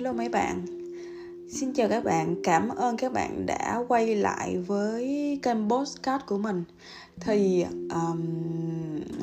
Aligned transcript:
Hello 0.00 0.12
mấy 0.12 0.28
bạn. 0.28 0.66
Xin 1.48 1.72
chào 1.72 1.88
các 1.88 2.04
bạn, 2.04 2.36
cảm 2.44 2.68
ơn 2.68 2.96
các 2.96 3.12
bạn 3.12 3.46
đã 3.46 3.84
quay 3.88 4.16
lại 4.16 4.58
với 4.58 5.38
kênh 5.42 5.70
podcast 5.70 6.22
của 6.26 6.38
mình. 6.38 6.64
Thì 7.20 7.64
um, 7.90 8.20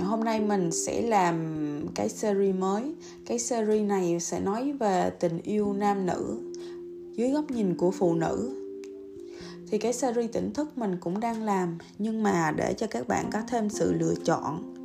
hôm 0.04 0.24
nay 0.24 0.40
mình 0.40 0.72
sẽ 0.72 1.02
làm 1.02 1.36
cái 1.96 2.10
series 2.10 2.56
mới. 2.56 2.96
Cái 3.26 3.40
series 3.40 3.88
này 3.88 4.20
sẽ 4.20 4.40
nói 4.40 4.72
về 4.72 5.10
tình 5.20 5.42
yêu 5.42 5.74
nam 5.74 6.06
nữ 6.06 6.40
dưới 7.16 7.30
góc 7.30 7.52
nhìn 7.52 7.76
của 7.76 7.92
phụ 7.92 8.14
nữ. 8.14 8.64
Thì 9.70 9.78
cái 9.78 9.94
series 9.94 10.32
tỉnh 10.34 10.54
thức 10.54 10.78
mình 10.78 10.98
cũng 11.00 11.20
đang 11.20 11.44
làm 11.44 11.78
Nhưng 11.98 12.24
mà 12.24 12.54
để 12.58 12.74
cho 12.78 12.88
các 12.88 13.08
bạn 13.08 13.30
có 13.32 13.40
thêm 13.48 13.70
sự 13.70 13.94
lựa 13.94 14.16
chọn 14.26 14.76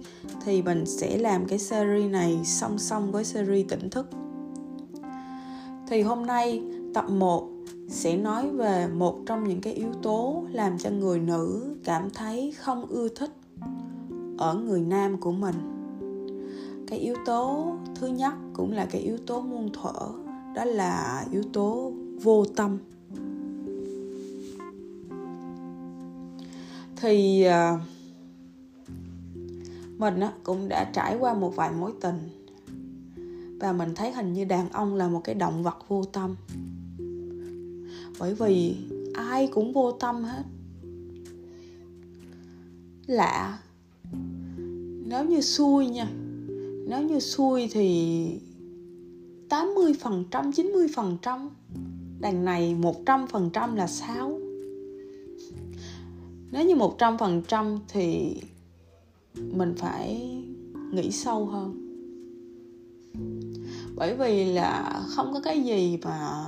Thì 0.45 0.63
mình 0.63 0.87
sẽ 0.87 1.19
làm 1.19 1.47
cái 1.47 1.59
series 1.59 2.11
này 2.11 2.41
song 2.45 2.79
song 2.79 3.13
với 3.13 3.25
series 3.25 3.69
tỉnh 3.69 3.91
thức 3.91 4.07
thì 5.93 6.03
hôm 6.03 6.27
nay 6.27 6.63
tập 6.95 7.11
1 7.11 7.49
sẽ 7.89 8.17
nói 8.17 8.51
về 8.51 8.89
một 8.89 9.19
trong 9.27 9.49
những 9.49 9.61
cái 9.61 9.73
yếu 9.73 9.93
tố 10.03 10.45
làm 10.53 10.79
cho 10.79 10.91
người 10.91 11.21
nữ 11.21 11.75
cảm 11.85 12.11
thấy 12.11 12.55
không 12.59 12.87
ưa 12.87 13.09
thích 13.09 13.31
ở 14.39 14.55
người 14.55 14.81
nam 14.81 15.21
của 15.21 15.33
mình. 15.33 15.55
Cái 16.87 16.99
yếu 16.99 17.15
tố 17.27 17.67
thứ 17.95 18.07
nhất 18.07 18.35
cũng 18.53 18.73
là 18.73 18.87
cái 18.91 19.01
yếu 19.01 19.19
tố 19.27 19.41
muôn 19.41 19.71
thuở, 19.73 20.09
đó 20.55 20.65
là 20.65 21.25
yếu 21.33 21.43
tố 21.53 21.93
vô 22.23 22.45
tâm. 22.45 22.79
Thì 26.97 27.43
à, 27.43 27.79
mình 29.99 30.21
cũng 30.43 30.69
đã 30.69 30.91
trải 30.93 31.17
qua 31.21 31.35
một 31.35 31.57
vài 31.57 31.71
mối 31.81 31.93
tình 32.01 32.42
và 33.63 33.73
mình 33.73 33.95
thấy 33.95 34.13
hình 34.13 34.33
như 34.33 34.45
đàn 34.45 34.69
ông 34.69 34.95
là 34.95 35.09
một 35.09 35.21
cái 35.25 35.35
động 35.35 35.63
vật 35.63 35.77
vô 35.89 36.05
tâm. 36.05 36.37
Bởi 38.19 38.35
vì 38.35 38.77
ai 39.15 39.47
cũng 39.47 39.73
vô 39.73 39.93
tâm 39.93 40.25
hết. 40.25 40.43
Lạ. 43.07 43.59
Nếu 45.07 45.25
như 45.25 45.41
xui 45.41 45.87
nha. 45.87 46.09
Nếu 46.89 47.03
như 47.03 47.21
xui 47.21 47.69
thì 47.73 48.27
80 49.49 49.95
phần 50.01 50.25
trăm 50.31 50.53
90 50.53 50.87
phần 50.95 51.17
trăm. 51.23 51.51
Đằng 52.21 52.45
này 52.45 52.75
100 52.75 53.27
phần 53.27 53.51
trăm 53.53 53.77
là 53.77 53.87
sao 53.87 54.39
nếu 56.51 56.67
như 56.67 56.75
100 56.75 57.19
phần 57.19 57.43
trăm 57.49 57.79
thì 57.89 58.37
mình 59.35 59.75
phải 59.77 60.33
nghĩ 60.93 61.11
sâu 61.11 61.47
hơn 61.47 61.82
bởi 64.03 64.15
vì 64.17 64.45
là 64.45 65.01
không 65.09 65.33
có 65.33 65.41
cái 65.41 65.61
gì 65.61 65.99
mà 66.05 66.47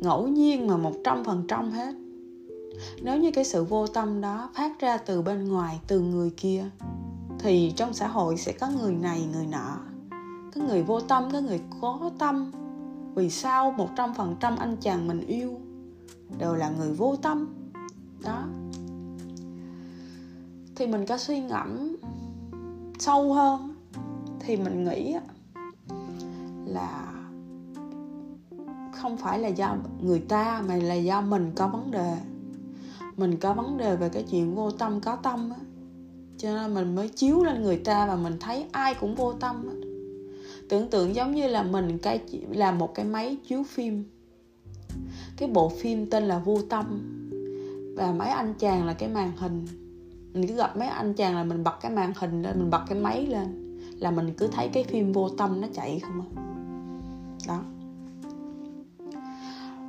ngẫu 0.00 0.28
nhiên 0.28 0.66
mà 0.66 0.76
một 0.76 0.92
trăm 1.04 1.24
phần 1.24 1.44
trăm 1.48 1.70
hết. 1.70 1.94
Nếu 3.02 3.18
như 3.18 3.30
cái 3.30 3.44
sự 3.44 3.64
vô 3.64 3.86
tâm 3.86 4.20
đó 4.20 4.50
phát 4.54 4.80
ra 4.80 4.96
từ 4.96 5.22
bên 5.22 5.48
ngoài, 5.48 5.80
từ 5.86 6.00
người 6.00 6.30
kia, 6.30 6.64
thì 7.38 7.72
trong 7.76 7.94
xã 7.94 8.08
hội 8.08 8.36
sẽ 8.36 8.52
có 8.52 8.68
người 8.68 8.94
này, 8.94 9.28
người 9.32 9.46
nọ. 9.46 9.78
Có 10.54 10.60
người 10.68 10.82
vô 10.82 11.00
tâm 11.00 11.28
có 11.32 11.40
người 11.40 11.60
có 11.80 12.10
tâm, 12.18 12.52
vì 13.14 13.30
sao 13.30 13.70
một 13.70 13.88
trăm 13.96 14.14
phần 14.14 14.36
trăm 14.40 14.56
anh 14.56 14.76
chàng 14.80 15.08
mình 15.08 15.26
yêu 15.26 15.60
đều 16.38 16.54
là 16.54 16.70
người 16.70 16.92
vô 16.92 17.16
tâm? 17.16 17.54
Đó. 18.22 18.42
Thì 20.74 20.86
mình 20.86 21.06
có 21.06 21.18
suy 21.18 21.40
ngẫm 21.40 21.96
sâu 22.98 23.32
hơn, 23.32 23.74
thì 24.40 24.56
mình 24.56 24.84
nghĩ 24.84 25.16
là 26.74 27.12
không 28.92 29.16
phải 29.16 29.38
là 29.38 29.48
do 29.48 29.76
người 30.00 30.20
ta, 30.20 30.62
mà 30.68 30.76
là 30.76 30.94
do 30.94 31.20
mình 31.20 31.52
có 31.54 31.68
vấn 31.68 31.90
đề. 31.90 32.16
Mình 33.16 33.36
có 33.36 33.54
vấn 33.54 33.76
đề 33.76 33.96
về 33.96 34.08
cái 34.08 34.24
chuyện 34.30 34.54
vô 34.54 34.70
tâm, 34.70 35.00
có 35.00 35.16
tâm 35.16 35.50
á. 35.50 35.56
Cho 36.38 36.54
nên 36.54 36.74
mình 36.74 36.94
mới 36.94 37.08
chiếu 37.08 37.44
lên 37.44 37.62
người 37.62 37.76
ta 37.76 38.06
và 38.06 38.16
mình 38.16 38.36
thấy 38.40 38.66
ai 38.72 38.94
cũng 38.94 39.14
vô 39.14 39.32
tâm 39.32 39.68
á. 39.68 39.74
Tưởng 40.68 40.90
tượng 40.90 41.14
giống 41.14 41.34
như 41.34 41.46
là 41.46 41.62
mình 41.62 41.98
cái 41.98 42.20
là 42.50 42.72
một 42.72 42.94
cái 42.94 43.04
máy 43.04 43.36
chiếu 43.48 43.62
phim. 43.62 44.04
Cái 45.36 45.48
bộ 45.48 45.68
phim 45.68 46.10
tên 46.10 46.24
là 46.24 46.38
vô 46.38 46.58
tâm. 46.70 46.86
Và 47.96 48.12
mấy 48.12 48.28
anh 48.28 48.54
chàng 48.58 48.86
là 48.86 48.94
cái 48.94 49.08
màn 49.08 49.32
hình. 49.36 49.66
Mình 50.32 50.46
cứ 50.48 50.54
gặp 50.54 50.76
mấy 50.76 50.88
anh 50.88 51.14
chàng 51.14 51.34
là 51.34 51.44
mình 51.44 51.64
bật 51.64 51.80
cái 51.80 51.92
màn 51.92 52.12
hình 52.16 52.42
lên, 52.42 52.58
mình 52.58 52.70
bật 52.70 52.82
cái 52.88 52.98
máy 52.98 53.26
lên, 53.26 53.78
là 53.98 54.10
mình 54.10 54.32
cứ 54.36 54.46
thấy 54.46 54.68
cái 54.68 54.84
phim 54.84 55.12
vô 55.12 55.28
tâm 55.28 55.60
nó 55.60 55.68
chạy 55.74 56.00
không 56.00 56.20
à 56.36 56.53
đó. 57.46 57.60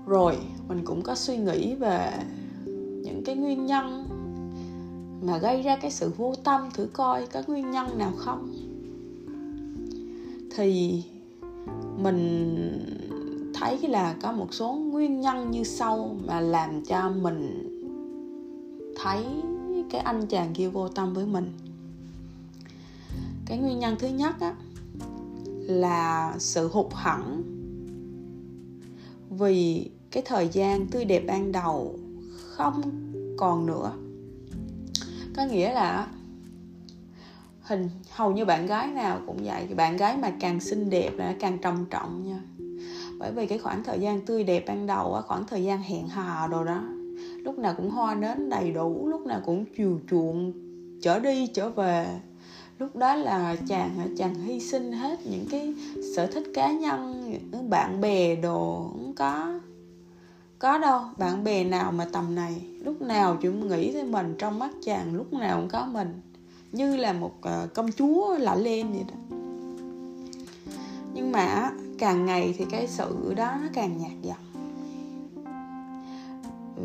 Rồi, 0.06 0.38
mình 0.68 0.82
cũng 0.86 1.02
có 1.02 1.16
suy 1.16 1.38
nghĩ 1.38 1.76
về 1.76 2.12
những 3.04 3.22
cái 3.26 3.36
nguyên 3.36 3.66
nhân 3.66 4.06
mà 5.24 5.38
gây 5.38 5.62
ra 5.62 5.76
cái 5.76 5.92
sự 5.92 6.12
vô 6.18 6.36
tâm, 6.44 6.70
thử 6.74 6.88
coi 6.94 7.28
có 7.28 7.42
nguyên 7.48 7.72
nhân 7.72 7.98
nào 7.98 8.12
không? 8.18 8.54
Thì 10.56 11.04
mình 11.98 12.56
thấy 13.54 13.78
là 13.78 14.16
có 14.22 14.32
một 14.32 14.54
số 14.54 14.74
nguyên 14.74 15.22
nhân 15.22 15.52
như 15.52 15.64
sau 15.64 16.18
mà 16.28 16.40
làm 16.40 16.86
cho 16.86 17.10
mình 17.10 17.72
thấy 18.96 19.26
cái 19.90 20.02
anh 20.02 20.28
chàng 20.28 20.54
kia 20.54 20.70
vô 20.70 20.88
tâm 20.90 21.14
với 21.14 21.26
mình. 21.26 21.54
Cái 23.46 23.58
nguyên 23.58 23.80
nhân 23.80 23.96
thứ 24.00 24.08
nhất 24.08 24.36
á 24.40 24.56
là 25.68 26.36
sự 26.40 26.68
hụt 26.68 26.88
hẫng. 26.92 27.44
Vì 29.30 29.90
cái 30.12 30.24
thời 30.26 30.48
gian 30.48 30.88
tươi 30.88 31.06
đẹp 31.06 31.24
ban 31.28 31.52
đầu 31.52 32.00
không 32.36 32.82
còn 33.38 33.66
nữa. 33.66 33.92
Có 35.36 35.46
nghĩa 35.46 35.74
là 35.74 36.08
hình, 37.62 37.90
hầu 38.12 38.32
như 38.32 38.46
bạn 38.46 38.68
gái 38.68 38.88
nào 38.88 39.20
cũng 39.28 39.38
vậy 39.44 39.68
bạn 39.76 39.98
gái 39.98 40.18
mà 40.18 40.32
càng 40.40 40.60
xinh 40.60 40.90
đẹp 40.90 41.12
là 41.18 41.36
càng 41.40 41.58
trầm 41.62 41.86
trọng 41.90 42.24
nha. 42.24 42.42
Bởi 43.20 43.32
vì 43.32 43.48
cái 43.48 43.58
khoảng 43.58 43.84
thời 43.84 44.00
gian 44.00 44.26
tươi 44.26 44.44
đẹp 44.44 44.64
ban 44.68 44.88
đầu 44.88 45.22
khoảng 45.28 45.48
thời 45.48 45.64
gian 45.64 45.82
hẹn 45.82 46.08
hò 46.08 46.48
đồ 46.48 46.64
đó, 46.64 46.84
lúc 47.44 47.60
nào 47.60 47.74
cũng 47.78 47.90
hoa 47.90 48.16
nến 48.16 48.50
đầy 48.50 48.72
đủ, 48.72 49.08
lúc 49.08 49.26
nào 49.26 49.42
cũng 49.46 49.66
chiều 49.78 50.00
chuộng 50.10 50.54
trở 51.02 51.20
đi 51.20 51.48
trở 51.48 51.70
về 51.70 52.20
lúc 52.80 52.96
đó 52.96 53.16
là 53.16 53.56
chàng 53.68 54.16
chàng 54.18 54.36
hy 54.36 54.60
sinh 54.60 54.92
hết 54.92 55.20
những 55.26 55.46
cái 55.52 55.74
sở 56.16 56.28
thích 56.28 56.44
cá 56.54 56.72
nhân, 56.72 57.32
những 57.32 57.70
bạn 57.70 58.02
bè 58.02 58.36
đồ 58.36 58.90
không 58.92 59.14
có. 59.16 59.60
Có 60.60 60.78
đâu, 60.78 61.02
bạn 61.18 61.44
bè 61.44 61.64
nào 61.64 61.92
mà 61.92 62.06
tầm 62.12 62.36
này, 62.36 62.62
lúc 62.84 63.02
nào 63.02 63.38
chúng 63.42 63.68
nghĩ 63.68 63.94
tới 63.94 64.04
mình, 64.04 64.36
trong 64.38 64.60
mắt 64.60 64.72
chàng 64.84 65.16
lúc 65.16 65.34
nào 65.34 65.60
cũng 65.60 65.70
có 65.70 65.86
mình. 65.86 66.22
Như 66.72 66.96
là 66.96 67.14
một 67.14 67.34
ờ, 67.42 67.68
công 67.74 67.92
chúa 67.92 68.38
lạ 68.38 68.56
lên 68.56 68.92
vậy 68.92 69.04
đó. 69.08 69.38
Nhưng 71.14 71.32
mà 71.32 71.72
càng 72.00 72.26
ngày 72.26 72.56
thì 72.58 72.66
cái 72.70 72.88
sự 72.88 73.34
đó 73.36 73.58
nó 73.62 73.68
càng 73.74 73.98
nhạt 73.98 74.12
dần. 74.22 74.38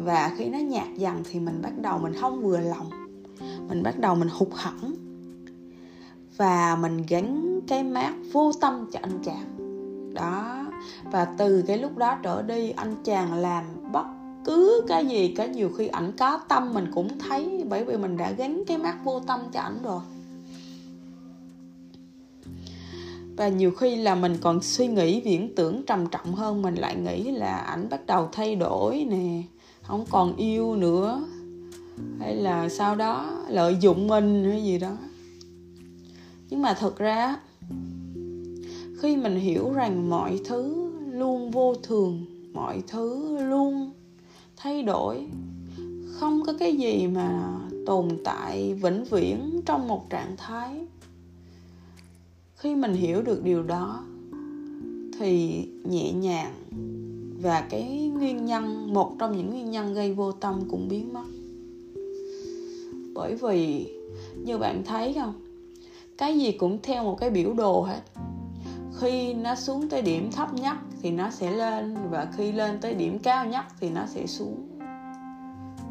Và 0.05 0.35
khi 0.37 0.45
nó 0.45 0.59
nhạt 0.59 0.89
dần 0.97 1.23
thì 1.31 1.41
mình 1.41 1.63
bắt 1.63 1.73
đầu 1.81 1.99
mình 1.99 2.13
không 2.21 2.43
vừa 2.43 2.61
lòng. 2.61 2.91
Mình 3.69 3.83
bắt 3.83 3.99
đầu 3.99 4.15
mình 4.15 4.29
hụt 4.33 4.49
hẫng 4.53 5.10
và 6.37 6.77
mình 6.81 7.03
gắn 7.09 7.61
cái 7.67 7.83
mát 7.83 8.13
vô 8.33 8.53
tâm 8.61 8.87
cho 8.93 8.99
anh 9.03 9.19
chàng. 9.25 9.57
Đó. 10.15 10.67
Và 11.05 11.25
từ 11.25 11.63
cái 11.67 11.79
lúc 11.79 11.97
đó 11.97 12.19
trở 12.23 12.43
đi, 12.43 12.71
anh 12.71 12.95
chàng 13.05 13.35
làm 13.35 13.65
bất 13.93 14.07
cứ 14.45 14.85
cái 14.89 15.07
gì 15.07 15.35
cái 15.37 15.49
nhiều 15.49 15.71
khi 15.79 15.87
ảnh 15.87 16.13
có 16.19 16.41
tâm 16.49 16.75
mình 16.75 16.91
cũng 16.95 17.19
thấy, 17.19 17.65
bởi 17.69 17.85
vì 17.85 17.97
mình 17.97 18.17
đã 18.17 18.31
gắn 18.31 18.63
cái 18.67 18.79
mắt 18.79 18.97
vô 19.05 19.21
tâm 19.21 19.41
cho 19.53 19.61
ảnh 19.61 19.79
rồi. 19.83 20.01
Và 23.37 23.49
nhiều 23.49 23.71
khi 23.71 23.97
là 23.97 24.15
mình 24.15 24.37
còn 24.41 24.63
suy 24.63 24.87
nghĩ, 24.87 25.21
viễn 25.21 25.55
tưởng 25.55 25.83
trầm 25.87 26.07
trọng 26.07 26.35
hơn, 26.35 26.63
mình 26.63 26.75
lại 26.75 26.97
nghĩ 26.97 27.31
là 27.31 27.57
ảnh 27.57 27.89
bắt 27.89 28.07
đầu 28.07 28.29
thay 28.33 28.57
đổi 28.57 29.07
nè, 29.11 29.43
không 29.83 30.05
còn 30.11 30.37
yêu 30.37 30.77
nữa, 30.77 31.23
hay 32.21 32.35
là 32.35 32.69
sau 32.69 32.97
đó, 32.97 33.31
lợi 33.49 33.77
dụng 33.81 34.09
mình 34.09 34.45
hay 34.51 34.65
gì 34.65 34.79
đó 34.79 34.91
nhưng 36.51 36.63
mà 36.63 36.75
thật 36.75 36.99
ra, 36.99 37.41
khi 38.99 39.17
mình 39.17 39.37
hiểu 39.37 39.73
rằng 39.73 40.11
mọi 40.11 40.41
thứ 40.45 40.91
luôn 41.13 41.51
vô 41.51 41.75
thường, 41.83 42.25
mọi 42.53 42.83
thứ 42.89 43.37
luôn 43.39 43.91
thay 44.57 44.83
đổi, 44.83 45.27
không 46.13 46.43
có 46.47 46.53
cái 46.59 46.77
gì 46.77 47.07
mà 47.07 47.59
tồn 47.87 48.09
tại 48.25 48.75
vĩnh 48.75 49.05
viễn 49.05 49.61
trong 49.67 49.89
một 49.89 50.11
trạng 50.11 50.35
thái. 50.37 50.87
Khi 52.57 52.75
mình 52.75 52.95
hiểu 52.95 53.23
được 53.23 53.45
điều 53.45 53.63
đó, 53.63 54.05
thì 55.19 55.65
nhẹ 55.85 56.13
nhàng 56.13 56.55
và 57.43 57.67
cái 57.71 58.13
nguyên 58.15 58.45
nhân, 58.45 58.95
một 58.95 59.13
trong 59.19 59.37
những 59.37 59.51
nguyên 59.51 59.71
nhân 59.71 59.95
gây 59.95 60.13
vô 60.13 60.33
tâm 60.33 60.61
cũng 60.71 60.89
biến 60.89 61.13
mất. 61.13 61.25
Bởi 63.15 63.35
vì, 63.35 63.87
như 64.45 64.59
bạn 64.59 64.83
thấy 64.85 65.15
không 65.15 65.50
cái 66.21 66.39
gì 66.39 66.53
cũng 66.53 66.79
theo 66.83 67.05
một 67.05 67.17
cái 67.21 67.31
biểu 67.31 67.55
đồ 67.55 67.83
hết. 67.83 68.01
Khi 68.99 69.35
nó 69.35 69.55
xuống 69.55 69.89
tới 69.89 70.03
điểm 70.03 70.33
thấp 70.33 70.55
nhất 70.55 70.77
thì 71.03 71.11
nó 71.11 71.31
sẽ 71.31 71.51
lên, 71.51 71.97
và 72.11 72.29
khi 72.37 72.53
lên 72.53 72.81
tới 72.81 72.95
điểm 72.95 73.19
cao 73.19 73.47
nhất 73.47 73.65
thì 73.81 73.91
nó 73.91 74.07
sẽ 74.07 74.27
xuống. 74.27 74.79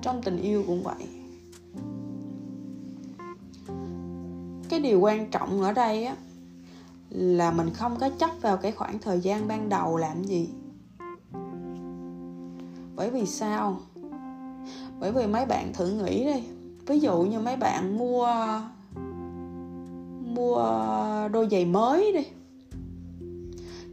Trong 0.01 0.21
tình 0.21 0.37
yêu 0.37 0.63
cũng 0.67 0.83
vậy. 0.83 1.07
Cái 4.69 4.79
điều 4.79 4.99
quan 4.99 5.31
trọng 5.31 5.61
ở 5.61 5.73
đây 5.73 6.05
á, 6.05 6.15
là 7.09 7.51
mình 7.51 7.69
không 7.73 7.95
có 7.99 8.09
chấp 8.09 8.29
vào 8.41 8.57
cái 8.57 8.71
khoảng 8.71 8.99
thời 8.99 9.19
gian 9.19 9.47
ban 9.47 9.69
đầu 9.69 9.97
làm 9.97 10.23
gì. 10.23 10.49
Bởi 12.95 13.09
vì 13.09 13.25
sao? 13.25 13.77
Bởi 14.99 15.11
vì 15.11 15.27
mấy 15.27 15.45
bạn 15.45 15.73
thử 15.73 15.87
nghĩ 15.89 16.25
đi. 16.25 16.43
Ví 16.87 16.99
dụ 16.99 17.21
như 17.21 17.39
mấy 17.39 17.55
bạn 17.55 17.97
mua 17.97 18.27
mua 20.35 20.55
đôi 21.31 21.47
giày 21.51 21.65
mới 21.65 22.13
đi. 22.13 22.23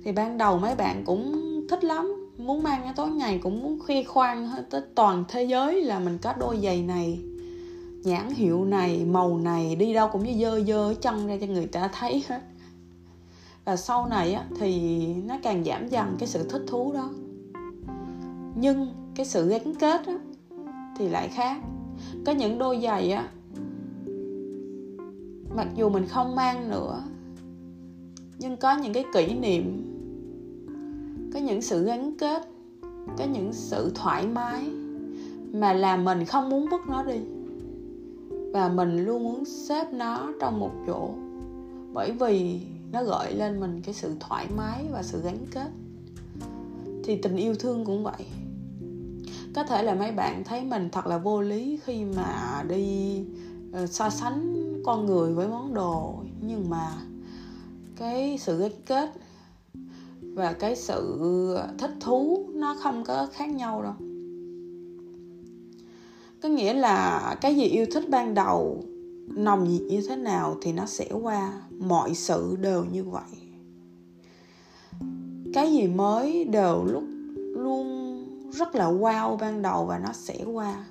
Thì 0.05 0.13
ban 0.13 0.39
đầu 0.39 0.59
mấy 0.59 0.75
bạn 0.75 1.03
cũng 1.05 1.43
thích 1.69 1.85
lắm 1.85 2.31
muốn 2.39 2.63
mang 2.63 2.81
cái 2.85 2.93
tối 2.97 3.11
ngày 3.11 3.41
cũng 3.43 3.63
muốn 3.63 3.79
khoe 3.87 4.03
khoang 4.03 4.49
tới 4.71 4.81
toàn 4.95 5.25
thế 5.29 5.45
giới 5.45 5.83
là 5.83 5.99
mình 5.99 6.19
có 6.23 6.33
đôi 6.33 6.59
giày 6.63 6.83
này 6.83 7.21
nhãn 8.05 8.31
hiệu 8.31 8.65
này 8.65 9.05
màu 9.05 9.39
này 9.39 9.77
đi 9.77 9.95
đâu 9.95 10.09
cũng 10.13 10.25
như 10.25 10.45
dơ 10.45 10.63
dơ 10.65 10.95
chân 10.95 11.27
ra 11.27 11.37
cho 11.41 11.47
người 11.47 11.67
ta 11.67 11.89
thấy 11.93 12.25
hết. 12.29 12.41
Và 13.65 13.77
sau 13.77 14.07
này 14.07 14.33
á, 14.33 14.45
thì 14.61 15.07
nó 15.07 15.37
càng 15.43 15.65
giảm 15.65 15.89
dần 15.89 16.17
cái 16.19 16.29
sự 16.29 16.49
thích 16.49 16.63
thú 16.67 16.93
đó. 16.93 17.11
Nhưng 18.55 18.89
cái 19.15 19.27
sự 19.27 19.49
gắn 19.49 19.75
kết 19.75 20.07
á, 20.07 20.19
thì 20.99 21.09
lại 21.09 21.29
khác. 21.29 21.57
Có 22.27 22.33
những 22.33 22.59
đôi 22.59 22.81
giày 22.83 23.11
á 23.11 23.29
mặc 25.57 25.69
dù 25.75 25.89
mình 25.89 26.07
không 26.07 26.37
mang 26.37 26.71
nữa, 26.71 27.03
nhưng 28.39 28.57
có 28.57 28.77
những 28.77 28.93
cái 28.93 29.05
kỷ 29.15 29.35
niệm, 29.35 29.93
có 31.35 31.41
những 31.41 31.63
sự 31.63 31.85
gắn 31.85 32.17
kết, 32.19 32.49
có 33.19 33.25
những 33.25 33.53
sự 33.53 33.93
thoải 33.95 34.27
mái 34.27 34.71
mà 35.53 35.73
làm 35.73 36.05
mình 36.05 36.25
không 36.25 36.51
muốn 36.51 36.69
vứt 36.71 36.81
nó 36.89 37.03
đi. 37.03 37.19
Và 38.53 38.69
mình 38.69 39.05
luôn 39.05 39.25
muốn 39.25 39.45
xếp 39.45 39.93
nó 39.93 40.33
trong 40.41 40.61
một 40.61 40.73
chỗ, 40.87 41.11
bởi 41.93 42.13
vì 42.13 42.61
nó 42.93 43.05
gợi 43.05 43.35
lên 43.35 43.61
mình 43.61 43.81
cái 43.85 43.95
sự 43.95 44.13
thoải 44.21 44.47
mái 44.57 44.85
và 44.93 45.03
sự 45.03 45.23
gắn 45.23 45.39
kết. 45.51 45.71
Thì 47.05 47.17
tình 47.17 47.37
yêu 47.37 47.55
thương 47.55 47.85
cũng 47.85 48.05
vậy. 48.05 48.27
Có 49.55 49.65
thể 49.65 49.83
là 49.83 49.95
mấy 49.95 50.13
bạn 50.13 50.45
thấy 50.45 50.65
mình 50.65 50.89
thật 50.93 51.07
là 51.07 51.19
vô 51.19 51.41
lý 51.41 51.79
khi 51.85 52.05
mà 52.05 52.63
đi 52.69 53.21
ờ, 53.73 53.87
so 53.87 54.11
sánh 54.11 54.66
con 54.87 55.07
người 55.07 55.33
với 55.33 55.49
món 55.49 55.75
đồ, 55.75 56.15
nhưng 56.41 56.71
mà 56.71 56.93
cái 57.97 58.39
sự 58.39 58.59
gắn 58.59 58.71
kết 58.87 59.13
và 60.21 60.53
cái 60.53 60.77
sự 60.77 61.19
thích 61.79 61.91
thú 62.01 62.49
nó 62.55 62.77
không 62.83 63.05
có 63.05 63.27
khác 63.33 63.49
nhau 63.49 63.83
đâu. 63.83 63.93
Có 66.43 66.49
nghĩa 66.49 66.75
là 66.75 67.37
cái 67.41 67.57
gì 67.57 67.65
yêu 67.65 67.87
thích 67.93 68.09
ban 68.09 68.35
đầu, 68.35 68.85
nồng 69.29 69.69
nhiệt 69.69 69.83
như 69.83 70.01
thế 70.09 70.17
nào 70.17 70.57
thì 70.63 70.73
nó 70.73 70.87
sẽ 70.87 71.09
qua, 71.23 71.53
mọi 71.79 72.15
sự 72.15 72.57
đều 72.61 72.85
như 72.85 73.05
vậy. 73.05 73.23
Cái 75.55 75.73
gì 75.73 75.89
mới 75.89 76.45
đều 76.45 76.85
lúc 76.85 77.05
luôn 77.37 78.17
rất 78.53 78.75
là 78.75 78.91
wow 78.91 79.37
ban 79.37 79.63
đầu 79.63 79.87
và 79.87 79.99
nó 79.99 80.13
sẽ 80.13 80.45
qua. 80.45 80.85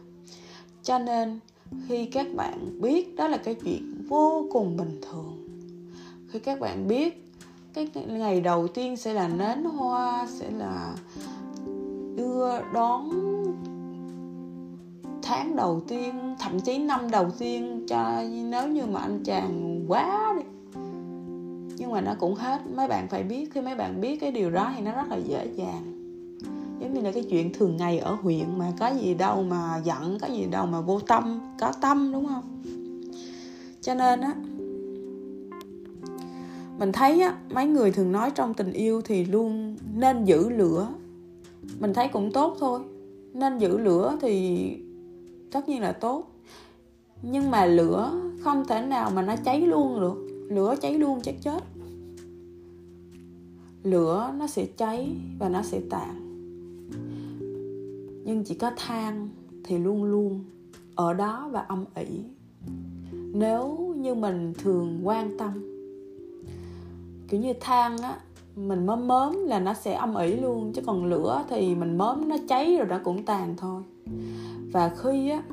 Cho 0.83 0.99
nên 0.99 1.39
khi 1.87 2.05
các 2.05 2.27
bạn 2.35 2.81
biết 2.81 3.15
đó 3.15 3.27
là 3.27 3.37
cái 3.37 3.55
chuyện 3.55 4.05
vô 4.07 4.45
cùng 4.51 4.77
bình 4.77 5.01
thường. 5.01 5.47
Khi 6.27 6.39
các 6.39 6.59
bạn 6.59 6.87
biết 6.87 7.31
cái 7.73 7.89
ngày 8.07 8.41
đầu 8.41 8.67
tiên 8.67 8.97
sẽ 8.97 9.13
là 9.13 9.27
nến 9.27 9.63
hoa, 9.63 10.27
sẽ 10.29 10.51
là 10.51 10.95
đưa 12.15 12.61
đón 12.73 13.09
tháng 15.23 15.55
đầu 15.55 15.81
tiên, 15.87 16.35
thậm 16.39 16.59
chí 16.59 16.77
năm 16.77 17.11
đầu 17.11 17.29
tiên, 17.39 17.85
cho 17.87 18.23
nếu 18.49 18.67
như 18.67 18.85
mà 18.85 18.99
anh 18.99 19.23
chàng 19.23 19.85
quá 19.87 20.33
đi. 20.37 20.43
Nhưng 21.77 21.91
mà 21.91 22.01
nó 22.01 22.15
cũng 22.19 22.35
hết. 22.35 22.61
Mấy 22.75 22.87
bạn 22.87 23.07
phải 23.07 23.23
biết, 23.23 23.53
khi 23.53 23.61
mấy 23.61 23.75
bạn 23.75 24.01
biết 24.01 24.17
cái 24.17 24.31
điều 24.31 24.49
đó 24.49 24.71
thì 24.75 24.81
nó 24.81 24.91
rất 24.91 25.09
là 25.09 25.17
dễ 25.17 25.47
dàng 25.55 26.04
giống 26.79 26.93
như 26.93 27.01
là 27.01 27.11
cái 27.11 27.23
chuyện 27.23 27.53
thường 27.53 27.77
ngày 27.77 27.99
ở 27.99 28.13
huyện 28.13 28.57
mà 28.57 28.73
có 28.79 28.87
gì 28.87 29.13
đâu 29.13 29.43
mà 29.43 29.81
giận, 29.83 30.17
có 30.21 30.27
gì 30.27 30.45
đâu 30.45 30.65
mà 30.65 30.81
vô 30.81 30.99
tâm, 30.99 31.39
có 31.59 31.71
tâm, 31.81 32.11
đúng 32.13 32.27
không? 32.27 32.61
Cho 33.81 33.93
nên 33.93 34.21
á, 34.21 34.35
mình 36.79 36.91
thấy 36.91 37.21
á, 37.21 37.37
mấy 37.53 37.67
người 37.67 37.91
thường 37.91 38.11
nói 38.11 38.31
trong 38.35 38.53
tình 38.53 38.73
yêu 38.73 39.01
thì 39.01 39.25
luôn 39.25 39.77
nên 39.95 40.25
giữ 40.25 40.49
lửa. 40.49 40.87
Mình 41.79 41.93
thấy 41.93 42.07
cũng 42.07 42.31
tốt 42.31 42.57
thôi. 42.59 42.79
Nên 43.33 43.57
giữ 43.57 43.77
lửa 43.77 44.17
thì 44.21 44.67
tất 45.51 45.69
nhiên 45.69 45.81
là 45.81 45.91
tốt. 45.91 46.31
Nhưng 47.21 47.51
mà 47.51 47.65
lửa 47.65 48.21
không 48.41 48.65
thể 48.67 48.81
nào 48.81 49.11
mà 49.15 49.21
nó 49.21 49.35
cháy 49.35 49.61
luôn 49.61 49.99
được. 49.99 50.47
Lửa 50.49 50.75
cháy 50.81 50.93
luôn 50.93 51.21
chắc 51.23 51.35
chết. 51.41 51.63
Lửa 53.83 54.33
nó 54.37 54.47
sẽ 54.47 54.65
cháy 54.77 55.15
và 55.39 55.49
nó 55.49 55.61
sẽ 55.61 55.81
tàn 55.89 56.24
nhưng 58.25 58.43
chỉ 58.43 58.55
có 58.55 58.71
than 58.77 59.29
thì 59.63 59.77
luôn 59.77 60.03
luôn 60.03 60.43
ở 60.95 61.13
đó 61.13 61.49
và 61.51 61.59
âm 61.59 61.85
ỉ. 61.95 62.23
Nếu 63.13 63.93
như 63.97 64.15
mình 64.15 64.53
thường 64.57 65.01
quan 65.03 65.37
tâm, 65.37 65.51
kiểu 67.27 67.41
như 67.41 67.53
than 67.59 67.97
á, 67.97 68.19
mình 68.55 68.85
mớm 68.85 69.07
mớm 69.07 69.45
là 69.45 69.59
nó 69.59 69.73
sẽ 69.73 69.93
âm 69.93 70.15
ỉ 70.15 70.35
luôn, 70.35 70.73
chứ 70.73 70.81
còn 70.85 71.05
lửa 71.05 71.43
thì 71.49 71.75
mình 71.75 71.97
mớm 71.97 72.29
nó 72.29 72.35
cháy 72.47 72.77
rồi 72.77 72.87
nó 72.87 72.99
cũng 73.03 73.25
tàn 73.25 73.53
thôi. 73.57 73.83
Và 74.71 74.91
khi 74.97 75.29
á, 75.29 75.43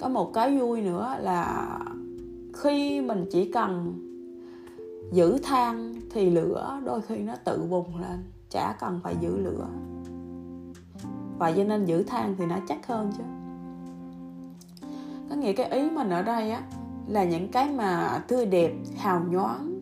có 0.00 0.08
một 0.08 0.32
cái 0.34 0.58
vui 0.58 0.80
nữa 0.80 1.16
là 1.20 1.78
khi 2.54 3.00
mình 3.00 3.24
chỉ 3.30 3.52
cần 3.52 3.94
giữ 5.12 5.38
than 5.42 5.94
thì 6.10 6.30
lửa 6.30 6.80
đôi 6.84 7.00
khi 7.02 7.16
nó 7.16 7.36
tự 7.44 7.62
bùng 7.70 7.96
lên, 7.96 8.18
chả 8.50 8.76
cần 8.80 9.00
phải 9.02 9.16
giữ 9.20 9.38
lửa 9.38 9.66
và 11.38 11.52
cho 11.52 11.64
nên 11.64 11.84
giữ 11.84 12.02
than 12.02 12.34
thì 12.38 12.46
nó 12.46 12.56
chắc 12.68 12.86
hơn 12.86 13.12
chứ. 13.18 13.24
Có 15.30 15.36
nghĩa 15.36 15.52
cái 15.52 15.70
ý 15.70 15.90
mình 15.90 16.10
ở 16.10 16.22
đây 16.22 16.50
á 16.50 16.62
là 17.08 17.24
những 17.24 17.48
cái 17.48 17.72
mà 17.72 18.22
tươi 18.28 18.46
đẹp 18.46 18.72
hào 18.96 19.24
nhoáng 19.28 19.80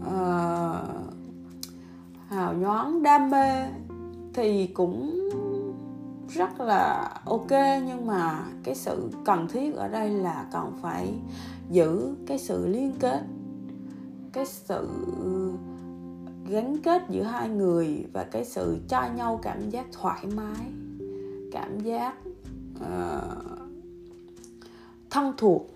uh, 0.00 0.76
hào 2.28 2.54
nhoáng 2.54 3.02
đam 3.02 3.30
mê 3.30 3.66
thì 4.34 4.66
cũng 4.66 5.18
rất 6.28 6.60
là 6.60 7.10
ok. 7.24 7.50
Nhưng 7.86 8.06
mà 8.06 8.44
cái 8.62 8.74
sự 8.74 9.10
cần 9.24 9.48
thiết 9.48 9.74
ở 9.74 9.88
đây 9.88 10.10
là 10.10 10.46
cần 10.52 10.72
phải 10.82 11.14
giữ 11.70 12.14
cái 12.26 12.38
sự 12.38 12.66
liên 12.66 12.92
kết 13.00 13.22
cái 14.32 14.46
sự 14.46 14.88
gắn 16.48 16.76
kết 16.82 17.02
giữa 17.10 17.22
hai 17.22 17.48
người 17.48 18.04
và 18.12 18.24
cái 18.24 18.44
sự 18.44 18.78
cho 18.88 19.08
nhau 19.16 19.40
cảm 19.42 19.70
giác 19.70 19.86
thoải 19.92 20.26
mái 20.36 20.66
cảm 21.52 21.80
giác 21.80 22.14
uh, 22.76 23.68
thân 25.10 25.32
thuộc 25.36 25.70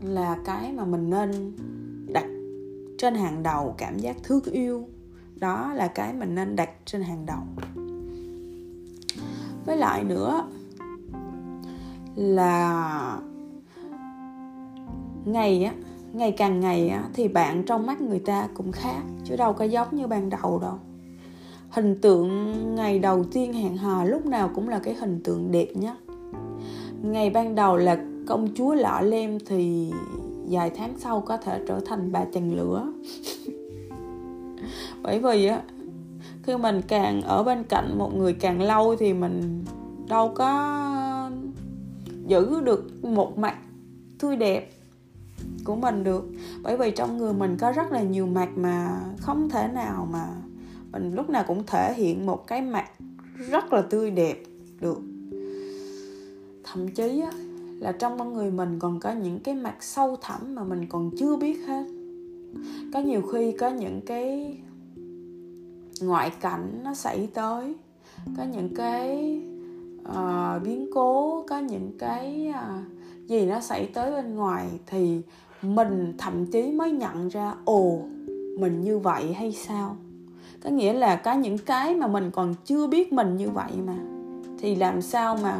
là 0.00 0.38
cái 0.44 0.72
mà 0.72 0.84
mình 0.84 1.10
nên 1.10 1.52
đặt 2.12 2.26
trên 2.98 3.14
hàng 3.14 3.42
đầu 3.42 3.74
cảm 3.78 3.98
giác 3.98 4.16
thương 4.22 4.44
yêu 4.44 4.88
đó 5.36 5.72
là 5.74 5.88
cái 5.88 6.12
mình 6.12 6.34
nên 6.34 6.56
đặt 6.56 6.70
trên 6.84 7.02
hàng 7.02 7.26
đầu. 7.26 7.40
Với 9.66 9.76
lại 9.76 10.04
nữa 10.04 10.48
là 12.16 13.18
ngày 15.24 15.64
á 15.64 15.74
ngày 16.12 16.32
càng 16.32 16.60
ngày 16.60 16.88
á, 16.88 17.04
thì 17.14 17.28
bạn 17.28 17.62
trong 17.66 17.86
mắt 17.86 18.00
người 18.00 18.18
ta 18.18 18.48
cũng 18.54 18.72
khác, 18.72 19.02
chứ 19.24 19.36
đâu 19.36 19.52
có 19.52 19.64
giống 19.64 19.88
như 19.90 20.06
ban 20.06 20.30
đầu 20.30 20.58
đâu. 20.58 20.78
Hình 21.70 22.00
tượng 22.00 22.52
ngày 22.74 22.98
đầu 22.98 23.24
tiên 23.24 23.52
hẹn 23.52 23.76
hò 23.76 24.04
lúc 24.04 24.26
nào 24.26 24.50
cũng 24.54 24.68
là 24.68 24.78
cái 24.78 24.94
hình 24.94 25.20
tượng 25.24 25.50
đẹp 25.50 25.68
nhất. 25.74 25.96
Ngày 27.02 27.30
ban 27.30 27.54
đầu 27.54 27.76
là 27.76 28.04
công 28.26 28.48
chúa 28.54 28.74
lọ 28.74 29.00
lem 29.00 29.38
thì 29.46 29.92
vài 30.48 30.70
tháng 30.70 30.98
sau 30.98 31.20
có 31.20 31.36
thể 31.36 31.60
trở 31.68 31.80
thành 31.86 32.12
bà 32.12 32.24
chằn 32.32 32.56
lửa. 32.56 32.92
Bởi 35.02 35.18
vì 35.18 35.46
á, 35.46 35.62
khi 36.42 36.56
mình 36.56 36.80
càng 36.88 37.22
ở 37.22 37.42
bên 37.42 37.64
cạnh 37.64 37.98
một 37.98 38.14
người 38.14 38.32
càng 38.32 38.60
lâu 38.60 38.96
thì 38.96 39.12
mình 39.12 39.64
đâu 40.08 40.32
có 40.34 41.30
giữ 42.26 42.60
được 42.60 43.04
một 43.04 43.38
mặt 43.38 43.56
tươi 44.18 44.36
đẹp 44.36 44.71
của 45.64 45.76
mình 45.76 46.04
được. 46.04 46.24
Bởi 46.62 46.76
vì 46.76 46.90
trong 46.90 47.18
người 47.18 47.32
mình 47.32 47.56
có 47.56 47.72
rất 47.72 47.92
là 47.92 48.02
nhiều 48.02 48.26
mặt 48.26 48.48
mà 48.56 49.00
không 49.18 49.50
thể 49.50 49.68
nào 49.68 50.08
mà 50.12 50.26
mình 50.92 51.14
lúc 51.14 51.30
nào 51.30 51.44
cũng 51.46 51.62
thể 51.66 51.94
hiện 51.94 52.26
một 52.26 52.46
cái 52.46 52.62
mặt 52.62 52.90
rất 53.36 53.72
là 53.72 53.82
tươi 53.82 54.10
đẹp 54.10 54.42
được. 54.80 55.00
Thậm 56.64 56.88
chí 56.88 57.20
á, 57.20 57.30
là 57.78 57.92
trong 57.92 58.18
con 58.18 58.34
người 58.34 58.50
mình 58.50 58.78
còn 58.78 59.00
có 59.00 59.12
những 59.12 59.40
cái 59.40 59.54
mặt 59.54 59.76
sâu 59.80 60.16
thẳm 60.22 60.54
mà 60.54 60.64
mình 60.64 60.86
còn 60.88 61.10
chưa 61.18 61.36
biết 61.36 61.66
hết. 61.66 61.84
Có 62.94 63.00
nhiều 63.00 63.22
khi 63.32 63.52
có 63.52 63.68
những 63.68 64.00
cái 64.06 64.56
ngoại 66.00 66.30
cảnh 66.40 66.80
nó 66.84 66.94
xảy 66.94 67.28
tới 67.34 67.74
có 68.36 68.44
những 68.52 68.74
cái 68.74 69.40
uh, 70.08 70.62
biến 70.64 70.90
cố 70.94 71.44
có 71.48 71.58
những 71.58 71.92
cái 71.98 72.50
uh, 72.50 73.28
gì 73.28 73.46
nó 73.46 73.60
xảy 73.60 73.86
tới 73.86 74.10
bên 74.10 74.34
ngoài 74.34 74.68
thì 74.86 75.20
mình 75.62 76.14
thậm 76.18 76.46
chí 76.46 76.72
mới 76.72 76.90
nhận 76.90 77.28
ra 77.28 77.54
ồ 77.64 77.98
mình 78.58 78.80
như 78.80 78.98
vậy 78.98 79.32
hay 79.32 79.52
sao? 79.52 79.96
Có 80.64 80.70
nghĩa 80.70 80.92
là 80.92 81.16
có 81.16 81.32
những 81.32 81.58
cái 81.58 81.94
mà 81.94 82.06
mình 82.06 82.30
còn 82.30 82.54
chưa 82.64 82.86
biết 82.86 83.12
mình 83.12 83.36
như 83.36 83.50
vậy 83.50 83.72
mà. 83.86 83.96
Thì 84.58 84.74
làm 84.74 85.02
sao 85.02 85.38
mà 85.42 85.58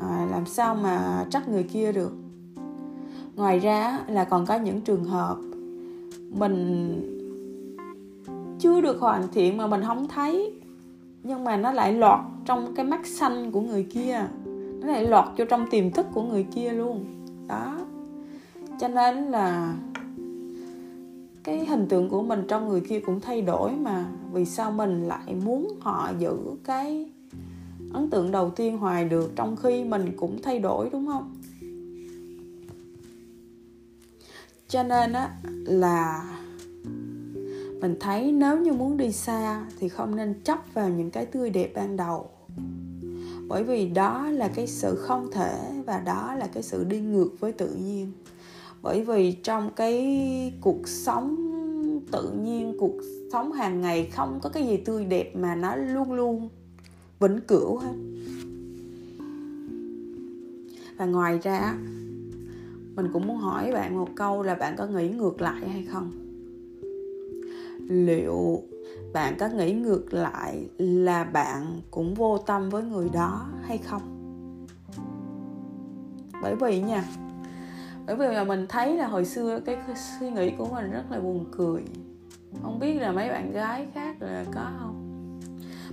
à, 0.00 0.26
làm 0.30 0.46
sao 0.46 0.74
mà 0.74 1.26
trách 1.30 1.48
người 1.48 1.62
kia 1.62 1.92
được? 1.92 2.12
Ngoài 3.36 3.58
ra 3.58 4.00
là 4.08 4.24
còn 4.24 4.46
có 4.46 4.58
những 4.58 4.80
trường 4.80 5.04
hợp 5.04 5.36
mình 6.30 6.94
chưa 8.58 8.80
được 8.80 9.00
hoàn 9.00 9.28
thiện 9.32 9.56
mà 9.56 9.66
mình 9.66 9.82
không 9.86 10.08
thấy 10.08 10.52
nhưng 11.22 11.44
mà 11.44 11.56
nó 11.56 11.72
lại 11.72 11.92
lọt 11.92 12.20
trong 12.44 12.74
cái 12.74 12.84
mắt 12.84 13.06
xanh 13.06 13.50
của 13.50 13.60
người 13.60 13.82
kia. 13.82 14.26
Nó 14.80 14.86
lại 14.86 15.04
lọt 15.04 15.24
vô 15.38 15.44
trong 15.44 15.66
tiềm 15.70 15.90
thức 15.90 16.06
của 16.14 16.22
người 16.22 16.46
kia 16.54 16.70
luôn. 16.72 17.04
Đó 17.48 17.78
cho 18.80 18.88
nên 18.88 19.16
là 19.30 19.74
cái 21.44 21.66
hình 21.66 21.88
tượng 21.88 22.08
của 22.08 22.22
mình 22.22 22.44
trong 22.48 22.68
người 22.68 22.80
kia 22.80 23.00
cũng 23.00 23.20
thay 23.20 23.42
đổi 23.42 23.72
mà. 23.72 24.06
Vì 24.32 24.44
sao 24.44 24.70
mình 24.70 25.08
lại 25.08 25.34
muốn 25.34 25.68
họ 25.80 26.10
giữ 26.18 26.36
cái 26.64 27.10
ấn 27.92 28.10
tượng 28.10 28.30
đầu 28.30 28.50
tiên 28.50 28.78
hoài 28.78 29.04
được 29.04 29.32
trong 29.36 29.56
khi 29.56 29.84
mình 29.84 30.12
cũng 30.16 30.42
thay 30.42 30.58
đổi, 30.58 30.88
đúng 30.92 31.06
không? 31.06 31.34
Cho 34.68 34.82
nên 34.82 35.12
á, 35.12 35.36
là 35.64 36.24
mình 37.80 37.96
thấy 38.00 38.32
nếu 38.32 38.58
như 38.58 38.72
muốn 38.72 38.96
đi 38.96 39.12
xa 39.12 39.66
thì 39.78 39.88
không 39.88 40.16
nên 40.16 40.34
chấp 40.44 40.58
vào 40.74 40.88
những 40.88 41.10
cái 41.10 41.26
tươi 41.26 41.50
đẹp 41.50 41.72
ban 41.74 41.96
đầu. 41.96 42.30
Bởi 43.48 43.64
vì 43.64 43.88
đó 43.88 44.28
là 44.30 44.48
cái 44.48 44.66
sự 44.66 44.96
không 44.96 45.30
thể 45.32 45.82
và 45.86 45.98
đó 45.98 46.34
là 46.34 46.46
cái 46.46 46.62
sự 46.62 46.84
đi 46.84 47.00
ngược 47.00 47.30
với 47.40 47.52
tự 47.52 47.74
nhiên 47.74 48.12
bởi 48.82 49.02
vì 49.02 49.32
trong 49.32 49.70
cái 49.76 50.52
cuộc 50.60 50.88
sống, 50.88 51.36
tự 52.12 52.30
nhiên 52.30 52.76
cuộc 52.78 52.94
sống 53.32 53.52
hàng 53.52 53.80
ngày 53.80 54.10
không 54.12 54.40
có 54.42 54.50
cái 54.50 54.66
gì 54.66 54.76
tươi 54.76 55.04
đẹp 55.04 55.36
mà 55.36 55.54
nó 55.54 55.76
luôn 55.76 56.12
luôn 56.12 56.48
vĩnh 57.20 57.40
cửu 57.40 57.78
hết. 57.78 57.94
Và 60.96 61.06
ngoài 61.06 61.38
ra, 61.42 61.74
mình 62.96 63.06
cũng 63.12 63.26
muốn 63.26 63.36
hỏi 63.36 63.72
bạn 63.72 63.96
một 63.96 64.08
câu 64.16 64.42
là 64.42 64.54
bạn 64.54 64.74
có 64.76 64.86
nghĩ 64.86 65.08
ngược 65.08 65.40
lại 65.40 65.68
hay 65.68 65.84
không? 65.84 66.10
Liệu 67.88 68.62
bạn 69.12 69.34
có 69.38 69.48
nghĩ 69.48 69.72
ngược 69.72 70.14
lại 70.14 70.68
là 70.78 71.24
bạn 71.24 71.80
cũng 71.90 72.14
vô 72.14 72.38
tâm 72.38 72.70
với 72.70 72.82
người 72.82 73.08
đó 73.12 73.46
hay 73.62 73.78
không? 73.78 74.02
Bởi 76.42 76.56
vì 76.56 76.80
nha 76.80 77.04
bởi 78.08 78.16
vì 78.16 78.26
là 78.26 78.44
mình 78.44 78.66
thấy 78.68 78.96
là 78.96 79.06
hồi 79.06 79.24
xưa, 79.24 79.60
cái 79.60 79.76
suy 80.20 80.30
nghĩ 80.30 80.50
của 80.58 80.66
mình 80.74 80.90
rất 80.90 81.04
là 81.10 81.20
buồn 81.20 81.44
cười. 81.52 81.82
Không 82.62 82.78
biết 82.78 82.94
là 82.94 83.12
mấy 83.12 83.28
bạn 83.28 83.52
gái 83.52 83.86
khác 83.94 84.16
là 84.20 84.44
có 84.54 84.70
không? 84.78 85.40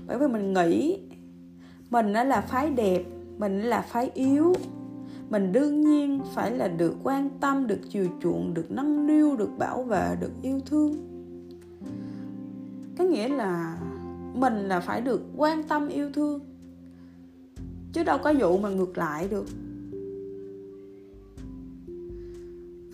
Bởi 0.07 0.17
vì 0.17 0.27
mình 0.27 0.53
nghĩ 0.53 0.99
mình 1.89 2.13
nó 2.13 2.23
là 2.23 2.41
phái 2.41 2.69
đẹp, 2.69 3.03
mình 3.37 3.61
là 3.61 3.81
phái 3.81 4.11
yếu. 4.13 4.53
Mình 5.29 5.51
đương 5.51 5.81
nhiên 5.81 6.21
phải 6.33 6.51
là 6.51 6.67
được 6.67 6.95
quan 7.03 7.29
tâm, 7.39 7.67
được 7.67 7.79
chiều 7.89 8.07
chuộng, 8.21 8.53
được 8.53 8.71
nâng 8.71 9.07
niu, 9.07 9.35
được 9.35 9.49
bảo 9.57 9.83
vệ, 9.83 10.15
được 10.19 10.31
yêu 10.41 10.59
thương. 10.65 10.93
Có 12.97 13.03
nghĩa 13.03 13.27
là 13.27 13.77
mình 14.33 14.67
là 14.67 14.79
phải 14.79 15.01
được 15.01 15.21
quan 15.37 15.63
tâm, 15.63 15.87
yêu 15.87 16.11
thương. 16.13 16.39
Chứ 17.93 18.03
đâu 18.03 18.17
có 18.23 18.33
vụ 18.39 18.57
mà 18.57 18.69
ngược 18.69 18.97
lại 18.97 19.27
được. 19.27 19.45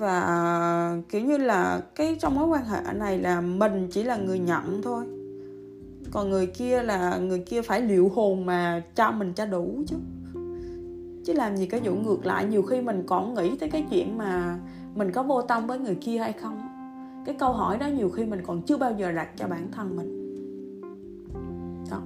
Và, 0.02 0.98
kiểu 1.10 1.22
như 1.22 1.38
là, 1.38 1.82
cái 1.96 2.18
trong 2.20 2.36
mối 2.36 2.48
quan 2.48 2.66
hệ 2.66 2.94
này 2.94 3.18
là 3.18 3.42
mình 3.42 3.88
chỉ 3.92 4.04
là 4.04 4.18
người 4.18 4.40
nhận 4.40 4.82
thôi. 4.82 5.06
Còn 6.12 6.30
người 6.30 6.48
kia 6.48 6.84
là, 6.84 7.18
người 7.18 7.40
kia 7.40 7.62
phải 7.62 7.82
liệu 7.82 8.10
hồn 8.10 8.46
mà 8.46 8.84
cho 8.96 9.12
mình 9.12 9.34
cho 9.34 9.46
đủ 9.46 9.84
chứ. 9.88 9.96
Chứ 11.26 11.34
làm 11.34 11.58
gì 11.58 11.66
cái 11.66 11.80
vụ 11.84 11.96
ngược 11.96 12.26
lại, 12.26 12.46
nhiều 12.46 12.62
khi 12.62 12.82
mình 12.82 13.04
còn 13.08 13.34
nghĩ 13.34 13.58
tới 13.60 13.70
cái 13.70 13.86
chuyện 13.90 14.18
mà 14.18 14.60
mình 14.96 15.12
có 15.12 15.24
vô 15.24 15.42
tâm 15.42 15.68
với 15.68 15.80
người 15.80 15.96
kia 15.96 16.18
hay 16.18 16.34
không 16.34 16.72
cái 17.26 17.36
câu 17.40 17.54
hỏi 17.54 17.78
đó 17.78 17.88
nhiều 17.88 18.10
khi 18.10 18.26
mình 18.26 18.42
còn 18.48 18.62
chưa 18.62 18.78
bao 18.78 18.94
giờ 18.98 19.12
đặt 19.12 19.30
cho 19.38 19.48
bản 19.48 19.68
thân 19.72 19.96
mình. 19.96 20.18
Đó. 21.92 22.02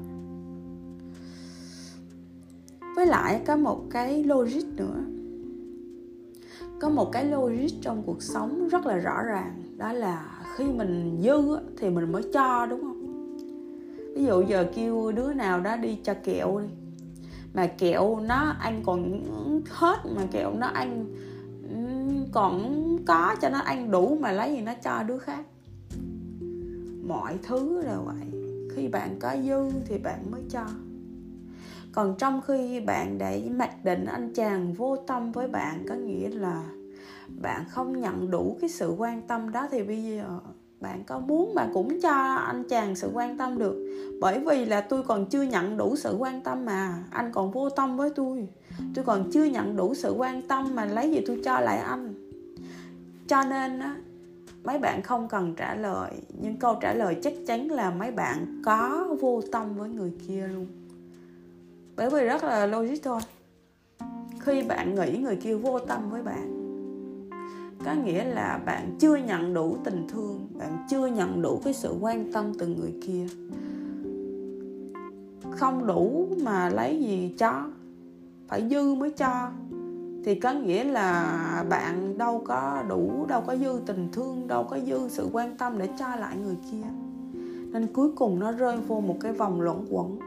Với 2.95 3.05
lại 3.05 3.41
có 3.47 3.55
một 3.55 3.81
cái 3.91 4.23
logic 4.23 4.65
nữa 4.77 5.14
có 6.79 6.89
một 6.89 7.11
cái 7.11 7.25
logic 7.25 7.81
trong 7.81 8.03
cuộc 8.05 8.23
sống 8.23 8.67
rất 8.67 8.85
là 8.85 8.97
rõ 8.97 9.23
ràng, 9.23 9.63
đó 9.77 9.93
là 9.93 10.25
khi 10.55 10.63
mình 10.63 11.19
dư 11.23 11.57
thì 11.77 11.89
mình 11.89 12.11
mới 12.11 12.23
cho, 12.33 12.65
đúng 12.65 12.81
không? 12.81 13.01
Ví 14.15 14.25
dụ 14.25 14.41
giờ 14.41 14.65
kêu 14.75 15.11
đứa 15.11 15.33
nào 15.33 15.59
đó 15.59 15.75
đi 15.75 15.97
cho 16.03 16.13
kẹo 16.23 16.59
đi, 16.59 16.67
mà 17.53 17.67
kẹo 17.67 18.19
nó 18.19 18.55
ăn 18.59 18.81
còn 18.85 19.23
hết, 19.69 19.97
mà 20.15 20.21
kẹo 20.31 20.53
nó 20.53 20.67
ăn 20.67 21.05
còn 22.31 22.75
có 23.05 23.35
cho 23.41 23.49
nó 23.49 23.59
ăn 23.59 23.91
đủ 23.91 24.17
mà 24.21 24.31
lấy 24.31 24.55
gì 24.55 24.61
nó 24.61 24.73
cho 24.83 25.03
đứa 25.03 25.17
khác. 25.17 25.45
Mọi 27.07 27.37
thứ 27.43 27.81
là 27.81 27.97
vậy. 27.97 28.41
Khi 28.75 28.87
bạn 28.87 29.19
có 29.19 29.35
dư 29.45 29.79
thì 29.85 29.97
bạn 29.97 30.31
mới 30.31 30.41
cho 30.49 30.65
còn 31.95 32.15
trong 32.17 32.41
khi 32.47 32.79
bạn 32.79 33.17
để 33.17 33.49
mặc 33.51 33.69
định 33.83 34.05
anh 34.05 34.33
chàng 34.33 34.73
vô 34.73 34.95
tâm 34.95 35.31
với 35.31 35.47
bạn, 35.47 35.85
có 35.89 35.95
nghĩa 35.95 36.29
là 36.29 36.63
bạn 37.41 37.65
không 37.69 38.01
nhận 38.01 38.31
đủ 38.31 38.57
cái 38.61 38.69
sự 38.69 38.95
quan 38.97 39.21
tâm 39.21 39.51
đó, 39.51 39.67
thì 39.71 39.83
bây 39.83 40.03
giờ 40.03 40.39
bạn 40.79 41.03
có 41.03 41.19
muốn 41.19 41.55
bạn 41.55 41.69
cũng 41.73 42.01
cho 42.01 42.35
anh 42.35 42.63
chàng 42.69 42.95
sự 42.95 43.09
quan 43.13 43.37
tâm 43.37 43.57
được. 43.57 43.99
Bởi 44.21 44.39
vì 44.39 44.65
là 44.65 44.81
tôi 44.81 45.03
còn 45.03 45.25
chưa 45.25 45.41
nhận 45.41 45.77
đủ 45.77 45.95
sự 45.95 46.15
quan 46.19 46.41
tâm 46.41 46.65
mà, 46.65 47.03
anh 47.09 47.31
còn 47.31 47.51
vô 47.51 47.69
tâm 47.69 47.97
với 47.97 48.09
tôi. 48.09 48.47
Tôi 48.95 49.05
còn 49.05 49.31
chưa 49.31 49.43
nhận 49.43 49.75
đủ 49.75 49.93
sự 49.93 50.13
quan 50.17 50.41
tâm 50.41 50.75
mà 50.75 50.85
lấy 50.85 51.11
gì 51.11 51.21
tôi 51.27 51.41
cho 51.45 51.59
lại 51.59 51.77
anh. 51.77 52.13
Cho 53.27 53.43
nên 53.43 53.79
á, 53.79 53.95
mấy 54.63 54.79
bạn 54.79 55.01
không 55.01 55.27
cần 55.27 55.55
trả 55.55 55.75
lời, 55.75 56.11
nhưng 56.41 56.57
câu 56.57 56.75
trả 56.81 56.93
lời 56.93 57.17
chắc 57.23 57.33
chắn 57.47 57.71
là 57.71 57.91
mấy 57.91 58.11
bạn 58.11 58.61
có 58.65 59.07
vô 59.21 59.41
tâm 59.51 59.75
với 59.75 59.89
người 59.89 60.13
kia 60.27 60.47
luôn 60.47 60.67
bởi 61.95 62.09
vì 62.09 62.25
rất 62.25 62.43
là 62.43 62.65
logic 62.65 63.03
thôi. 63.03 63.21
Khi 64.39 64.63
bạn 64.63 64.95
nghĩ 64.95 65.17
người 65.17 65.35
kia 65.35 65.55
vô 65.55 65.79
tâm 65.79 66.09
với 66.09 66.21
bạn, 66.23 66.55
có 67.85 67.93
nghĩa 67.93 68.23
là 68.23 68.59
bạn 68.65 68.95
chưa 68.99 69.15
nhận 69.15 69.53
đủ 69.53 69.77
tình 69.83 70.07
thương, 70.09 70.47
bạn 70.57 70.85
chưa 70.89 71.07
nhận 71.07 71.41
đủ 71.41 71.61
cái 71.63 71.73
sự 71.73 71.95
quan 72.01 72.31
tâm 72.31 72.53
từ 72.59 72.67
người 72.67 72.93
kia. 73.07 73.25
Không 75.51 75.87
đủ 75.87 76.27
mà 76.43 76.69
lấy 76.69 76.99
gì 76.99 77.35
cho? 77.37 77.63
Phải 78.47 78.69
dư 78.69 78.93
mới 78.93 79.11
cho. 79.11 79.49
Thì 80.23 80.35
có 80.35 80.53
nghĩa 80.53 80.83
là 80.83 81.65
bạn 81.69 82.17
đâu 82.17 82.41
có 82.45 82.83
đủ, 82.89 83.25
đâu 83.29 83.41
có 83.47 83.55
dư 83.55 83.79
tình 83.85 84.07
thương, 84.11 84.47
đâu 84.47 84.63
có 84.63 84.79
dư 84.79 85.09
sự 85.09 85.29
quan 85.31 85.57
tâm 85.57 85.77
để 85.77 85.89
cho 85.99 86.15
lại 86.15 86.37
người 86.37 86.57
kia. 86.71 86.87
Nên 87.71 87.87
cuối 87.93 88.11
cùng 88.15 88.39
nó 88.39 88.51
rơi 88.51 88.77
vô 88.77 88.99
một 88.99 89.17
cái 89.21 89.33
vòng 89.33 89.61
luẩn 89.61 89.77
quẩn 89.89 90.19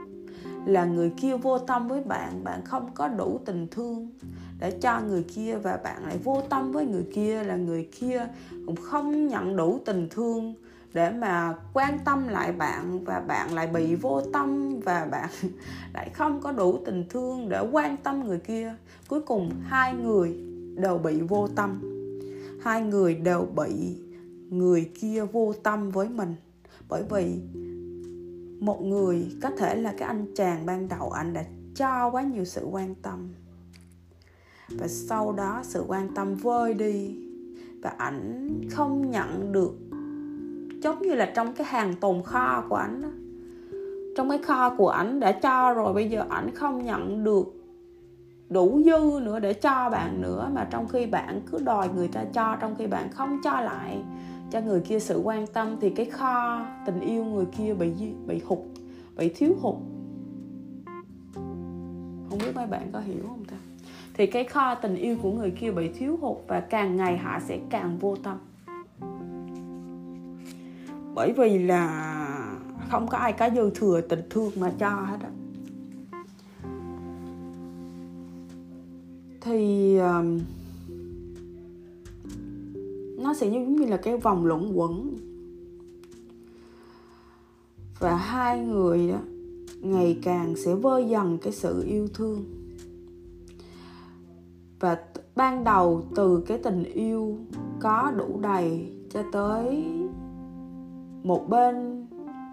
là 0.68 0.84
người 0.84 1.12
kia 1.16 1.36
vô 1.36 1.58
tâm 1.58 1.88
với 1.88 2.00
bạn 2.00 2.44
bạn 2.44 2.64
không 2.64 2.90
có 2.94 3.08
đủ 3.08 3.40
tình 3.44 3.66
thương 3.70 4.10
để 4.58 4.70
cho 4.70 5.00
người 5.00 5.22
kia 5.22 5.56
và 5.56 5.76
bạn 5.84 6.04
lại 6.06 6.18
vô 6.24 6.42
tâm 6.48 6.72
với 6.72 6.86
người 6.86 7.06
kia, 7.14 7.44
là 7.44 7.56
người 7.56 7.88
kia 7.98 8.26
cũng 8.66 8.76
không 8.76 9.26
nhận 9.26 9.56
đủ 9.56 9.78
tình 9.84 10.08
thương 10.10 10.54
để 10.92 11.10
mà 11.10 11.54
quan 11.72 11.98
tâm 12.04 12.28
lại 12.28 12.52
bạn 12.52 13.04
và 13.04 13.20
bạn 13.20 13.54
lại 13.54 13.66
bị 13.66 13.94
vô 13.94 14.20
tâm 14.32 14.80
và 14.80 15.06
bạn 15.10 15.28
lại 15.94 16.10
không 16.14 16.40
có 16.40 16.52
đủ 16.52 16.78
tình 16.86 17.04
thương 17.08 17.48
để 17.48 17.60
quan 17.72 17.96
tâm 17.96 18.26
người 18.26 18.38
kia. 18.38 18.74
Cuối 19.08 19.20
cùng, 19.20 19.50
hai 19.62 19.94
người 19.94 20.36
đều 20.76 20.98
bị 20.98 21.20
vô 21.20 21.48
tâm. 21.56 21.80
Hai 22.62 22.82
người 22.82 23.14
đều 23.14 23.46
bị 23.56 23.96
người 24.50 24.90
kia 25.00 25.24
vô 25.24 25.52
tâm 25.62 25.90
với 25.90 26.08
mình. 26.08 26.34
Bởi 26.88 27.02
vì 27.10 27.40
một 28.60 28.82
người 28.82 29.32
có 29.42 29.50
thể 29.50 29.74
là 29.74 29.94
cái 29.98 30.08
anh 30.08 30.26
chàng 30.36 30.66
ban 30.66 30.88
đầu 30.88 31.10
anh 31.10 31.32
đã 31.32 31.44
cho 31.74 32.10
quá 32.10 32.22
nhiều 32.22 32.44
sự 32.44 32.66
quan 32.70 32.94
tâm. 32.94 33.28
Và 34.78 34.88
sau 34.88 35.32
đó 35.32 35.60
sự 35.62 35.84
quan 35.88 36.14
tâm 36.14 36.34
vơi 36.34 36.74
đi. 36.74 37.16
Và 37.82 37.90
ảnh 37.98 38.50
không 38.70 39.10
nhận 39.10 39.52
được, 39.52 39.74
giống 40.82 41.02
như 41.02 41.14
là 41.14 41.32
trong 41.34 41.52
cái 41.52 41.66
hàng 41.66 41.94
tồn 42.00 42.22
kho 42.22 42.64
của 42.68 42.76
ảnh 42.76 43.02
đó 43.02 43.08
trong 44.18 44.28
cái 44.28 44.38
kho 44.38 44.74
của 44.76 44.88
ảnh 44.88 45.20
đã 45.20 45.32
cho 45.32 45.74
rồi, 45.74 45.92
bây 45.94 46.10
giờ 46.10 46.24
ảnh 46.28 46.54
không 46.54 46.84
nhận 46.84 47.24
được 47.24 47.44
đủ 48.48 48.80
dư 48.84 49.20
nữa 49.20 49.38
để 49.38 49.52
cho 49.52 49.90
bạn 49.90 50.22
nữa. 50.22 50.50
Mà 50.54 50.66
trong 50.70 50.88
khi 50.88 51.06
bạn 51.06 51.40
cứ 51.50 51.58
đòi 51.58 51.88
người 51.88 52.08
ta 52.08 52.24
cho, 52.32 52.56
trong 52.60 52.74
khi 52.78 52.86
bạn 52.86 53.12
không 53.12 53.38
cho 53.44 53.60
lại 53.60 54.02
cho 54.50 54.60
người 54.60 54.80
kia 54.80 54.98
sự 54.98 55.18
quan 55.18 55.46
tâm 55.46 55.76
thì 55.80 55.90
cái 55.90 56.06
kho 56.06 56.66
tình 56.86 57.00
yêu 57.00 57.24
người 57.24 57.46
kia 57.58 57.74
bị 57.74 57.90
bị 58.26 58.40
hụt 58.46 58.58
bị 59.16 59.28
thiếu 59.28 59.56
hụt. 59.60 59.74
Không 62.30 62.38
biết 62.38 62.52
mấy 62.54 62.66
bạn 62.66 62.90
có 62.92 63.00
hiểu 63.00 63.22
không 63.28 63.44
ta? 63.44 63.56
Thì 64.14 64.26
cái 64.26 64.44
kho 64.44 64.74
tình 64.74 64.94
yêu 64.94 65.16
của 65.22 65.32
người 65.32 65.50
kia 65.50 65.70
bị 65.70 65.88
thiếu 65.88 66.18
hụt 66.20 66.36
và 66.48 66.60
càng 66.60 66.96
ngày 66.96 67.18
họ 67.18 67.38
sẽ 67.40 67.58
càng 67.70 67.98
vô 67.98 68.16
tâm. 68.16 68.38
Bởi 71.14 71.32
vì 71.32 71.58
là 71.58 72.14
không 72.88 73.06
có 73.08 73.18
ai 73.18 73.32
có 73.32 73.50
dư 73.50 73.70
thừa 73.70 74.00
tình 74.00 74.22
thương 74.30 74.52
mà 74.60 74.72
cho 74.78 74.88
hết 74.88 75.18
á. 75.20 75.30
Thì 79.40 79.96
um, 79.98 80.40
nó 83.18 83.34
sẽ 83.34 83.46
giống 83.46 83.76
như 83.76 83.86
là 83.86 83.96
cái 83.96 84.16
vòng 84.16 84.46
luẩn 84.46 84.72
quẩn. 84.72 85.16
Và 87.98 88.16
hai 88.16 88.60
người 88.60 89.08
đó, 89.08 89.18
ngày 89.80 90.18
càng 90.22 90.56
sẽ 90.56 90.74
vơi 90.74 91.08
dần 91.08 91.38
cái 91.38 91.52
sự 91.52 91.84
yêu 91.86 92.08
thương. 92.14 92.44
Và 94.80 94.98
ban 95.36 95.64
đầu 95.64 96.02
từ 96.14 96.42
cái 96.46 96.58
tình 96.58 96.84
yêu 96.84 97.38
có 97.80 98.12
đủ 98.16 98.40
đầy 98.40 98.92
cho 99.10 99.22
tới 99.32 99.84
một 101.22 101.48
bên 101.48 102.06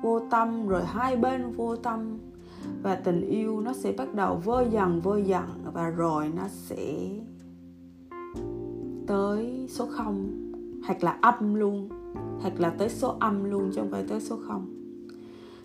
vô 0.04 0.20
tâm, 0.20 0.68
rồi 0.68 0.84
hai 0.86 1.16
bên 1.16 1.52
vô 1.52 1.76
tâm. 1.76 2.18
Và 2.84 2.96
tình 2.96 3.22
yêu 3.22 3.62
nó 3.62 3.74
sẽ 3.74 3.92
bắt 3.92 4.14
đầu 4.14 4.36
vơi 4.36 4.68
dần 4.72 5.02
vơi 5.02 5.24
dần 5.24 5.44
và 5.74 5.90
rồi 5.90 6.32
nó 6.36 6.48
sẽ 6.48 7.10
tới 9.08 9.68
số 9.70 9.88
0 9.92 10.45
hoặc 10.86 11.04
là 11.04 11.18
âm 11.22 11.56
luôn, 11.56 11.90
hoặc 12.42 12.60
là 12.60 12.70
tới 12.70 12.90
số 12.90 13.18
âm 13.20 13.44
luôn 13.44 13.72
chứ 13.74 13.82
không 13.82 13.92
phải 13.92 14.04
tới 14.08 14.22
số 14.22 14.38
0 14.48 14.76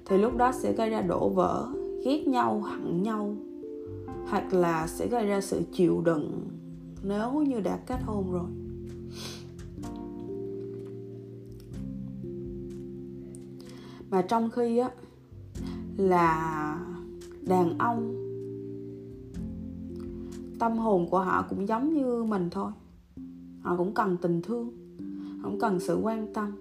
thì 0.04 0.18
lúc 0.18 0.36
đó 0.36 0.52
sẽ 0.52 0.72
gây 0.72 0.90
ra 0.90 1.02
đổ 1.02 1.28
vỡ, 1.28 1.68
ghét 2.04 2.28
nhau, 2.28 2.60
hận 2.60 3.02
nhau, 3.02 3.36
hoặc 4.28 4.54
là 4.54 4.86
sẽ 4.86 5.06
gây 5.06 5.26
ra 5.26 5.40
sự 5.40 5.62
chịu 5.72 6.02
đựng 6.04 6.48
nếu 7.02 7.32
như 7.32 7.60
đã 7.60 7.76
kết 7.86 7.98
hôn 8.02 8.32
rồi. 8.32 8.50
Mà 14.10 14.22
trong 14.22 14.50
khi 14.50 14.78
á, 14.78 14.90
là 15.96 16.78
đàn 17.48 17.78
ông, 17.78 18.14
tâm 20.58 20.78
hồn 20.78 21.06
của 21.10 21.20
họ 21.20 21.46
cũng 21.50 21.68
giống 21.68 21.94
như 21.94 22.24
mình 22.24 22.48
thôi. 22.50 22.72
Họ 23.60 23.76
cũng 23.76 23.94
cần 23.94 24.16
tình 24.22 24.42
thương 24.42 24.79
không 25.42 25.58
cần 25.60 25.80
sự 25.80 25.98
quan 26.02 26.32
tâm. 26.34 26.52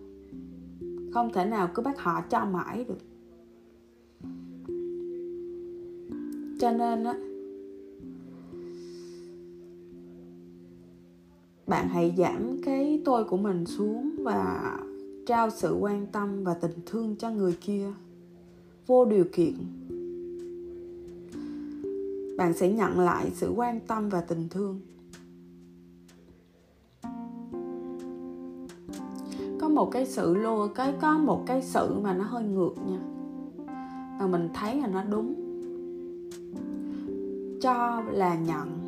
Không 1.14 1.34
thể 1.34 1.46
nào 1.46 1.70
cứ 1.74 1.82
bắt 1.82 2.00
họ 2.00 2.22
cho 2.30 2.46
mãi 2.46 2.86
được. 2.88 2.98
Cho 6.60 6.72
nên 6.72 7.04
á, 7.04 7.14
bạn 11.68 11.88
hãy 11.90 12.16
giảm 12.18 12.62
cái 12.64 13.02
tôi 13.06 13.24
của 13.24 13.38
mình 13.38 13.66
xuống 13.66 14.16
và 14.24 14.78
trao 15.26 15.50
sự 15.50 15.74
quan 15.80 16.08
tâm 16.12 16.44
và 16.44 16.54
tình 16.54 16.80
thương 16.86 17.16
cho 17.16 17.32
người 17.32 17.58
kia. 17.62 17.92
Vô 18.88 19.06
điều 19.06 19.26
kiện. 19.34 19.56
Bạn 22.38 22.54
sẽ 22.54 22.72
nhận 22.72 23.00
lại 23.00 23.32
sự 23.34 23.54
quan 23.56 23.80
tâm 23.88 24.10
và 24.10 24.22
tình 24.22 24.48
thương. 24.50 24.80
Một 29.70 29.92
cái 29.92 30.06
sự 30.06 30.36
lô 30.36 30.67
cái 30.67 30.93
có 31.02 31.17
một 31.17 31.43
cái 31.46 31.62
sự 31.62 32.00
mà 32.04 32.13
nó 32.13 32.24
hơi 32.24 32.43
ngược 32.43 32.74
nha. 32.88 33.00
Mà 34.20 34.28
mình 34.28 34.50
thấy 34.54 34.82
là 34.82 34.88
nó 34.88 35.04
đúng. 35.04 35.34
Cho 37.62 38.02
là 38.12 38.36
nhận. 38.36 38.80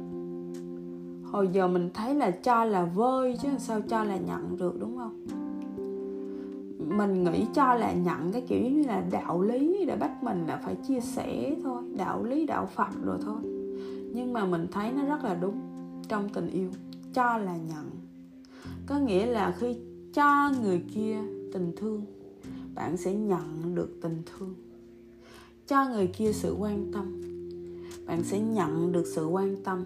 Hồi 1.32 1.50
giờ 1.54 1.68
mình 1.68 1.90
thấy 1.94 2.16
là 2.16 2.32
cho 2.32 2.66
là 2.66 2.84
vơi 2.84 3.38
chứ 3.42 3.50
sao 3.58 3.82
cho 3.82 4.04
là 4.04 4.18
nhận 4.18 4.58
được, 4.58 4.80
đúng 4.80 4.98
không? 4.98 5.26
Mình 6.98 7.24
nghĩ 7.24 7.46
cho 7.54 7.74
là 7.74 7.94
nhận 7.94 8.32
cái 8.32 8.42
kiểu 8.42 8.72
như 8.72 8.84
là 8.88 9.04
đạo 9.12 9.42
lý 9.42 9.86
để 9.86 9.96
bắt 9.96 10.24
mình 10.24 10.46
là 10.48 10.62
phải 10.66 10.76
chia 10.76 11.00
sẻ 11.00 11.56
thôi, 11.64 11.84
đạo 11.98 12.24
lý, 12.24 12.46
đạo 12.46 12.66
phật 12.66 12.90
rồi 13.04 13.18
thôi. 13.26 13.38
Nhưng 14.14 14.34
mà 14.34 14.46
mình 14.46 14.68
thấy 14.72 14.92
nó 14.92 15.06
rất 15.06 15.24
là 15.24 15.36
đúng 15.36 15.60
trong 16.08 16.30
tình 16.30 16.48
yêu. 16.48 16.70
Cho 17.14 17.38
là 17.38 17.58
nhận. 17.58 17.90
Có 18.88 18.98
nghĩa 18.98 19.26
là 19.26 19.54
khi 19.60 19.76
cho 20.14 20.52
người 20.62 20.82
kia 20.96 21.18
tình 21.54 21.72
thương. 21.76 22.06
Bạn 22.76 22.98
sẽ 22.98 23.14
nhận 23.14 23.76
được 23.76 23.90
tình 24.02 24.22
thương. 24.26 24.56
Cho 25.68 25.90
người 25.90 26.08
kia 26.08 26.32
sự 26.34 26.56
quan 26.60 26.92
tâm. 26.94 27.22
Bạn 28.06 28.24
sẽ 28.24 28.40
nhận 28.40 28.92
được 28.92 29.08
sự 29.16 29.26
quan 29.26 29.64
tâm. 29.64 29.84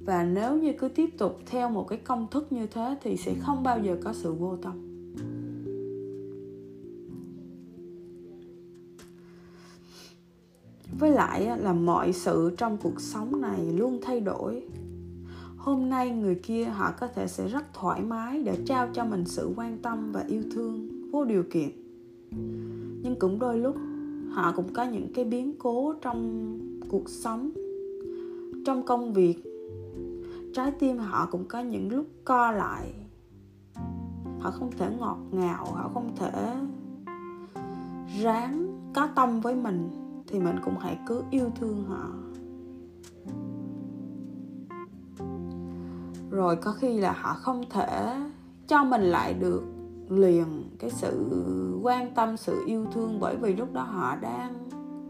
Và 0.00 0.24
nếu 0.24 0.56
như 0.56 0.72
cứ 0.78 0.88
tiếp 0.88 1.18
tục 1.18 1.38
theo 1.46 1.70
một 1.70 1.88
cái 1.88 1.98
công 1.98 2.26
thức 2.30 2.52
như 2.52 2.66
thế 2.66 2.96
thì 3.02 3.16
sẽ 3.16 3.34
không 3.40 3.62
bao 3.62 3.80
giờ 3.80 3.96
có 4.04 4.12
sự 4.12 4.32
vô 4.32 4.56
tâm. 4.56 4.72
Với 10.98 11.10
lại 11.10 11.58
là 11.58 11.72
mọi 11.72 12.12
sự 12.12 12.54
trong 12.56 12.76
cuộc 12.82 13.00
sống 13.00 13.40
này 13.40 13.72
luôn 13.72 13.98
thay 14.02 14.20
đổi 14.20 14.62
hôm 15.62 15.88
nay 15.88 16.10
người 16.10 16.34
kia 16.34 16.64
họ 16.64 16.92
có 17.00 17.06
thể 17.06 17.26
sẽ 17.26 17.48
rất 17.48 17.74
thoải 17.74 18.02
mái 18.02 18.42
để 18.42 18.58
trao 18.66 18.88
cho 18.92 19.04
mình 19.04 19.24
sự 19.26 19.52
quan 19.56 19.78
tâm 19.78 20.12
và 20.12 20.24
yêu 20.28 20.42
thương, 20.54 20.88
vô 21.10 21.24
điều 21.24 21.42
kiện. 21.50 21.70
Nhưng 23.02 23.16
cũng 23.18 23.38
đôi 23.38 23.58
lúc, 23.58 23.76
họ 24.30 24.52
cũng 24.56 24.72
có 24.74 24.84
những 24.84 25.12
cái 25.14 25.24
biến 25.24 25.54
cố 25.58 25.94
trong 26.02 26.58
cuộc 26.88 27.08
sống, 27.08 27.50
trong 28.66 28.82
công 28.82 29.12
việc. 29.12 29.34
Trái 30.54 30.70
tim 30.70 30.98
họ 30.98 31.28
cũng 31.30 31.44
có 31.48 31.60
những 31.60 31.92
lúc 31.92 32.06
co 32.24 32.52
lại. 32.52 32.94
Họ 34.40 34.50
không 34.50 34.70
thể 34.78 34.90
ngọt 34.98 35.18
ngào, 35.30 35.64
họ 35.64 35.90
không 35.94 36.10
thể 36.16 36.54
ráng 38.22 38.78
có 38.94 39.08
tâm 39.14 39.40
với 39.40 39.54
mình, 39.54 39.88
thì 40.26 40.40
mình 40.40 40.56
cũng 40.64 40.74
hãy 40.78 40.98
cứ 41.08 41.22
yêu 41.30 41.50
thương 41.60 41.84
họ. 41.84 42.10
Rồi 46.32 46.56
có 46.56 46.72
khi 46.72 46.98
là 46.98 47.12
họ 47.12 47.34
không 47.34 47.64
thể 47.70 48.16
cho 48.68 48.84
mình 48.84 49.02
lại 49.02 49.34
được 49.34 49.62
liền 50.08 50.44
cái 50.78 50.90
sự 50.90 51.30
quan 51.82 52.14
tâm, 52.14 52.36
sự 52.36 52.64
yêu 52.66 52.86
thương 52.92 53.20
bởi 53.20 53.36
vì 53.36 53.56
lúc 53.56 53.72
đó 53.72 53.82
họ 53.82 54.16
đang 54.16 54.68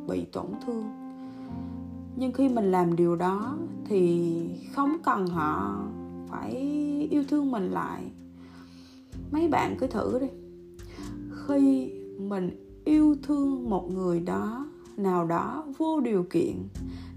bị 0.09 0.25
tổn 0.33 0.47
thương. 0.67 0.85
Nhưng 2.17 2.33
khi 2.33 2.49
mình 2.49 2.73
làm 2.73 2.97
điều 2.97 3.17
đó 3.17 3.57
thì 3.85 4.33
không 4.75 4.97
cần 5.05 5.27
họ 5.27 5.85
phải 6.29 6.51
yêu 7.11 7.25
thương 7.29 7.51
mình 7.51 7.71
lại. 7.71 8.03
Mấy 9.33 9.49
bạn 9.49 9.77
cứ 9.79 9.87
thử 9.87 10.19
đi. 10.19 10.27
Khi 11.47 11.93
mình 12.19 12.51
yêu 12.85 13.17
thương 13.23 13.71
một 13.71 13.91
người 13.91 14.21
đó, 14.21 14.67
nào 14.97 15.27
đó 15.27 15.65
vô 15.79 16.01
điều 16.01 16.25
kiện, 16.31 16.57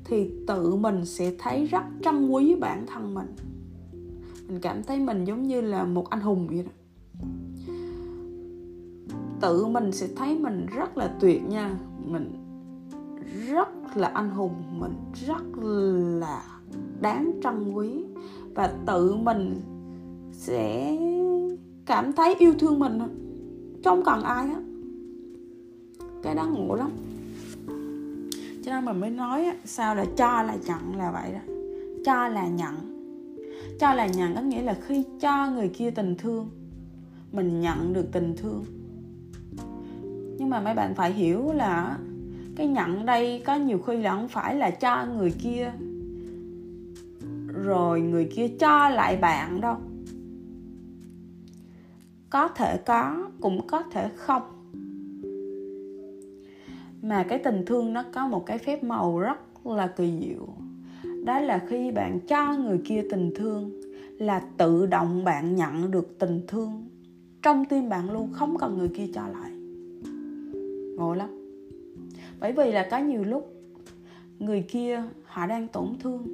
thì 0.04 0.32
tự 0.48 0.76
mình 0.76 1.06
sẽ 1.06 1.32
thấy 1.40 1.66
rất 1.66 1.84
trân 2.04 2.30
quý 2.30 2.56
bản 2.56 2.86
thân 2.88 3.14
mình 3.14 3.36
mình 4.48 4.60
cảm 4.62 4.84
thấy 4.84 5.00
mình 5.00 5.26
giống 5.26 5.44
như 5.44 5.62
là 5.62 5.84
một 5.84 6.10
anh 6.10 6.22
hùng 6.22 6.48
vậy 6.48 6.64
đó. 6.64 6.72
Tự 9.42 9.66
mình 9.66 9.92
sẽ 9.92 10.08
thấy 10.16 10.40
mình 10.40 10.66
rất 10.76 10.98
là 10.98 11.16
tuyệt 11.20 11.42
nha. 11.50 11.78
Mình 12.06 12.32
rất 13.48 13.98
là 13.98 14.08
anh 14.08 14.30
hùng, 14.30 14.80
mình 14.80 14.94
rất 15.28 15.44
là 16.20 16.44
đáng 17.02 17.32
trân 17.44 17.72
quý. 17.74 18.04
Và 18.56 18.74
tự 18.86 19.16
mình 19.16 19.62
sẽ 20.32 20.98
cảm 21.86 22.14
thấy 22.14 22.36
yêu 22.36 22.54
thương 22.60 22.80
mình 22.80 23.00
không 23.86 24.04
cần 24.06 24.22
ai 24.24 24.48
á. 24.48 24.62
Cái 26.24 26.36
đó 26.36 26.48
ngộ 26.48 26.76
lắm. 26.76 26.92
Cho 28.64 28.72
nên 28.72 28.86
mình 28.86 29.00
mới 29.00 29.10
nói 29.10 29.52
sao 29.66 29.96
là 29.96 30.06
cho 30.18 30.44
là 30.44 30.58
nhận 30.66 30.96
là 30.96 31.12
vậy 31.12 31.32
đó? 31.34 31.54
Cho 32.06 32.28
là 32.28 32.48
nhận 32.48 32.95
cho 33.80 33.94
là 33.94 34.08
nhận 34.08 34.36
có 34.36 34.42
nghĩa 34.42 34.62
là 34.62 34.78
khi 34.88 35.04
cho 35.20 35.52
người 35.52 35.70
kia 35.70 35.92
tình 35.92 36.16
thương, 36.18 36.50
mình 37.32 37.62
nhận 37.62 37.94
được 37.94 38.06
tình 38.12 38.36
thương. 38.38 38.64
Nhưng 40.38 40.50
mà 40.50 40.62
mấy 40.62 40.74
bạn 40.76 40.96
phải 40.96 41.14
hiểu 41.14 41.52
là 41.54 41.98
cái 42.56 42.68
nhận 42.68 43.06
đây 43.06 43.42
có 43.46 43.56
nhiều 43.56 43.80
khi 43.80 43.98
là 43.98 44.12
không 44.12 44.28
phải 44.28 44.56
là 44.56 44.72
cho 44.72 45.06
người 45.06 45.32
kia, 45.32 45.72
rồi 47.64 48.02
người 48.02 48.30
kia 48.36 48.48
cho 48.60 48.90
lại 48.90 49.18
bạn 49.18 49.62
đâu. 49.62 49.76
Có 52.30 52.48
thể 52.48 52.78
có, 52.78 53.30
cũng 53.42 53.68
có 53.68 53.84
thể 53.92 54.10
không. 54.16 54.44
Mà 57.02 57.24
cái 57.24 57.40
tình 57.40 57.64
thương 57.66 57.94
nó 57.94 58.04
có 58.14 58.28
một 58.28 58.46
cái 58.46 58.58
phép 58.58 58.84
màu 58.84 59.20
rất 59.20 59.38
là 59.66 59.88
kỳ 59.88 60.14
diệu 60.20 60.48
đó 61.26 61.40
là 61.40 61.66
khi 61.68 61.92
bạn 61.92 62.20
cho 62.28 62.54
người 62.54 62.82
kia 62.86 63.04
tình 63.12 63.32
thương, 63.36 63.82
là 64.20 64.40
tự 64.58 64.86
động 64.86 65.24
bạn 65.24 65.56
nhận 65.56 65.92
được 65.92 66.20
tình 66.20 66.42
thương. 66.48 66.88
Trong 67.42 67.66
tim 67.66 67.90
bạn 67.90 68.12
luôn 68.12 68.30
không 68.34 68.58
cần 68.58 68.78
người 68.78 68.88
kia 68.88 69.08
cho 69.14 69.28
lại. 69.28 69.52
Ngộ 70.98 71.14
lắm. 71.14 71.30
Bởi 72.40 72.52
vì 72.52 72.72
là 72.72 72.88
có 72.92 72.98
nhiều 72.98 73.24
lúc, 73.24 73.54
người 74.40 74.62
kia 74.62 75.04
họ 75.26 75.48
đang 75.48 75.68
tổn 75.68 75.88
thương, 76.00 76.28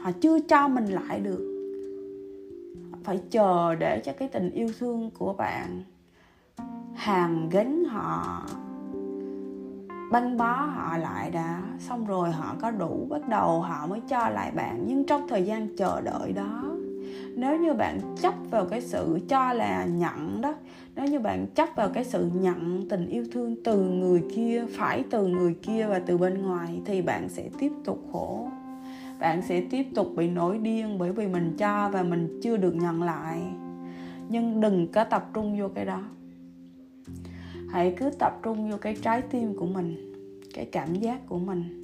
họ 0.00 0.12
chưa 0.12 0.38
cho 0.40 0.68
mình 0.68 0.86
lại 0.86 1.20
được. 1.20 1.50
Phải 3.04 3.20
chờ 3.30 3.74
để 3.74 4.02
cho 4.04 4.12
cái 4.12 4.28
tình 4.28 4.50
yêu 4.50 4.68
thương 4.78 5.10
của 5.18 5.32
bạn 5.32 5.82
hàng 6.94 7.48
gánh 7.52 7.84
họ 7.84 8.46
băng 10.14 10.36
bó 10.36 10.52
họ 10.52 10.96
lại 10.96 11.30
đã. 11.30 11.62
Xong 11.78 12.06
rồi 12.06 12.30
họ 12.30 12.56
có 12.60 12.70
đủ 12.70 13.06
bắt 13.10 13.28
đầu 13.28 13.60
họ 13.60 13.86
mới 13.86 14.00
cho 14.08 14.28
lại 14.28 14.50
bạn, 14.50 14.84
nhưng 14.86 15.04
trong 15.04 15.28
thời 15.28 15.42
gian 15.42 15.76
chờ 15.76 16.00
đợi 16.00 16.32
đó, 16.32 16.62
nếu 17.36 17.60
như 17.60 17.74
bạn 17.74 18.00
chấp 18.20 18.34
vào 18.50 18.64
cái 18.64 18.80
sự 18.80 19.18
cho 19.28 19.52
là 19.52 19.84
nhận 19.84 20.40
đó, 20.40 20.54
nếu 20.96 21.06
như 21.06 21.20
bạn 21.20 21.46
chấp 21.54 21.68
vào 21.76 21.88
cái 21.88 22.04
sự 22.04 22.30
nhận 22.34 22.88
tình 22.88 23.06
yêu 23.06 23.24
thương 23.32 23.56
từ 23.64 23.82
người 23.82 24.24
kia, 24.34 24.64
phải 24.78 25.04
từ 25.10 25.26
người 25.26 25.54
kia 25.62 25.86
và 25.86 25.98
từ 26.06 26.18
bên 26.18 26.42
ngoài, 26.42 26.80
thì 26.84 27.02
bạn 27.02 27.28
sẽ 27.28 27.48
tiếp 27.58 27.72
tục 27.84 27.98
khổ. 28.12 28.48
Bạn 29.20 29.42
sẽ 29.42 29.62
tiếp 29.70 29.86
tục 29.94 30.08
bị 30.16 30.28
nổi 30.28 30.58
điên 30.58 30.98
bởi 30.98 31.12
vì 31.12 31.26
mình 31.26 31.56
cho 31.58 31.88
và 31.92 32.02
mình 32.02 32.40
chưa 32.42 32.56
được 32.56 32.74
nhận 32.74 33.02
lại. 33.02 33.40
Nhưng 34.28 34.60
đừng 34.60 34.92
có 34.92 35.04
tập 35.04 35.30
trung 35.34 35.58
vô 35.60 35.68
cái 35.74 35.84
đó 35.84 36.00
hãy 37.74 37.94
cứ 37.96 38.10
tập 38.18 38.40
trung 38.42 38.70
vô 38.70 38.76
cái 38.80 38.96
trái 39.02 39.22
tim 39.22 39.56
của 39.56 39.66
mình, 39.66 40.12
cái 40.54 40.64
cảm 40.64 40.94
giác 40.94 41.28
của 41.28 41.38
mình. 41.38 41.80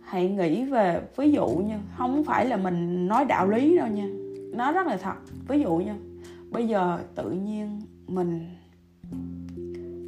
Hãy 0.00 0.28
nghĩ 0.28 0.64
về, 0.64 1.02
ví 1.16 1.32
dụ 1.32 1.46
như, 1.46 1.74
không 1.98 2.24
phải 2.24 2.46
là 2.46 2.56
mình 2.56 3.08
nói 3.08 3.24
đạo 3.24 3.48
lý 3.48 3.76
đâu 3.76 3.88
nha. 3.88 4.08
Nó 4.52 4.72
rất 4.72 4.86
là 4.86 4.96
thật. 4.96 5.14
Ví 5.48 5.60
dụ 5.60 5.76
như, 5.76 5.92
bây 6.50 6.68
giờ 6.68 6.98
tự 7.14 7.30
nhiên 7.30 7.80
mình 8.08 8.46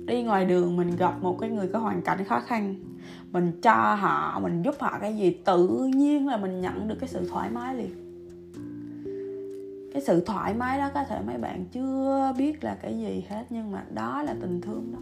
đi 0.06 0.22
ngoài 0.22 0.44
đường, 0.44 0.76
mình 0.76 0.96
gặp 0.96 1.22
một 1.22 1.38
cái 1.40 1.50
người 1.50 1.68
có 1.72 1.78
hoàn 1.78 2.02
cảnh 2.02 2.24
khó 2.24 2.40
khăn, 2.40 2.74
mình 3.32 3.60
cho 3.62 3.94
họ, 3.94 4.40
mình 4.40 4.62
giúp 4.62 4.74
họ 4.78 4.98
cái 5.00 5.16
gì, 5.16 5.36
tự 5.44 5.90
nhiên 5.94 6.28
là 6.28 6.36
mình 6.36 6.60
nhận 6.60 6.88
được 6.88 6.96
cái 7.00 7.08
sự 7.08 7.28
thoải 7.28 7.50
mái 7.50 7.74
liền 7.74 8.05
cái 9.96 10.02
sự 10.02 10.20
thoải 10.20 10.54
mái 10.54 10.78
đó 10.78 10.90
có 10.94 11.04
thể 11.04 11.20
mấy 11.26 11.38
bạn 11.38 11.64
chưa 11.72 12.32
biết 12.38 12.64
là 12.64 12.76
cái 12.82 12.98
gì 12.98 13.24
hết, 13.28 13.44
nhưng 13.50 13.72
mà 13.72 13.84
đó 13.94 14.22
là 14.22 14.34
tình 14.40 14.60
thương 14.60 14.92
đó. 14.92 14.98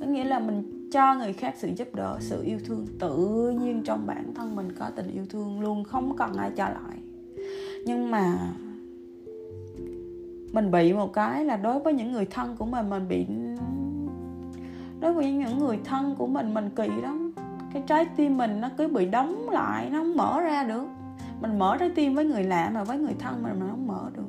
Có 0.00 0.06
nghĩa 0.06 0.24
là 0.24 0.38
mình 0.38 0.88
cho 0.92 1.14
người 1.14 1.32
khác 1.32 1.54
sự 1.58 1.70
giúp 1.76 1.94
đỡ, 1.94 2.16
sự 2.20 2.42
yêu 2.42 2.58
thương 2.66 2.86
tự 3.00 3.50
nhiên 3.50 3.82
trong 3.84 4.06
bản 4.06 4.34
thân 4.34 4.56
mình 4.56 4.72
có 4.78 4.90
tình 4.96 5.10
yêu 5.10 5.26
thương 5.30 5.60
luôn, 5.60 5.84
không 5.84 6.16
cần 6.16 6.32
ai 6.36 6.50
cho 6.56 6.64
lại. 6.64 6.98
Nhưng 7.86 8.10
mà 8.10 8.38
mình 10.52 10.70
bị 10.70 10.92
một 10.92 11.12
cái 11.12 11.44
là 11.44 11.56
đối 11.56 11.78
với 11.78 11.92
những 11.92 12.12
người 12.12 12.26
thân 12.26 12.56
của 12.56 12.66
mình 12.66 12.90
mình 12.90 13.08
bị, 13.08 13.26
đối 15.00 15.12
với 15.12 15.32
những 15.32 15.58
người 15.58 15.78
thân 15.84 16.14
của 16.18 16.26
mình 16.26 16.54
mình 16.54 16.70
kỳ 16.76 16.88
lắm. 17.02 17.32
Cái 17.72 17.82
trái 17.86 18.04
tim 18.16 18.36
mình 18.36 18.60
nó 18.60 18.68
cứ 18.76 18.88
bị 18.88 19.06
đóng 19.06 19.50
lại, 19.50 19.90
nó 19.90 19.98
không 19.98 20.16
mở 20.16 20.40
ra 20.40 20.64
được 20.64 20.86
mình 21.40 21.58
mở 21.58 21.76
trái 21.80 21.90
tim 21.94 22.14
với 22.14 22.24
người 22.24 22.44
lạ 22.44 22.70
mà 22.74 22.84
với 22.84 22.98
người 22.98 23.14
thân 23.18 23.42
mình 23.42 23.60
mà 23.60 23.66
không 23.70 23.86
mở 23.86 24.10
được. 24.16 24.22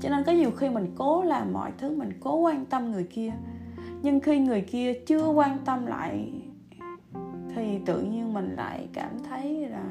Cho 0.00 0.08
nên 0.08 0.24
có 0.26 0.32
nhiều 0.32 0.50
khi 0.50 0.68
mình 0.68 0.86
cố 0.96 1.22
làm 1.22 1.52
mọi 1.52 1.72
thứ, 1.78 1.96
mình 1.96 2.10
cố 2.20 2.36
quan 2.36 2.66
tâm 2.66 2.92
người 2.92 3.04
kia. 3.04 3.32
Nhưng 4.02 4.20
khi 4.20 4.38
người 4.38 4.60
kia 4.60 4.92
chưa 5.06 5.28
quan 5.28 5.58
tâm 5.64 5.86
lại, 5.86 6.32
thì 7.54 7.78
tự 7.86 8.02
nhiên 8.02 8.34
mình 8.34 8.54
lại 8.56 8.88
cảm 8.92 9.10
thấy 9.28 9.68
là 9.68 9.84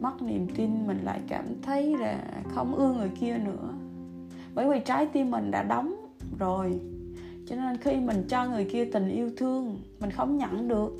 mất 0.00 0.22
niềm 0.22 0.46
tin, 0.56 0.86
mình 0.86 0.98
lại 1.02 1.20
cảm 1.28 1.44
thấy 1.62 1.96
là 1.96 2.24
không 2.54 2.74
ưa 2.74 2.92
người 2.92 3.10
kia 3.20 3.38
nữa. 3.38 3.74
Bởi 4.54 4.68
vì 4.68 4.80
trái 4.84 5.06
tim 5.06 5.30
mình 5.30 5.50
đã 5.50 5.62
đóng 5.62 5.94
rồi. 6.38 6.80
Cho 7.46 7.56
nên 7.56 7.76
khi 7.76 7.96
mình 7.96 8.24
cho 8.28 8.48
người 8.48 8.64
kia 8.64 8.84
tình 8.84 9.08
yêu 9.08 9.30
thương, 9.36 9.76
mình 10.00 10.10
không 10.10 10.36
nhận 10.36 10.68
được 10.68 10.96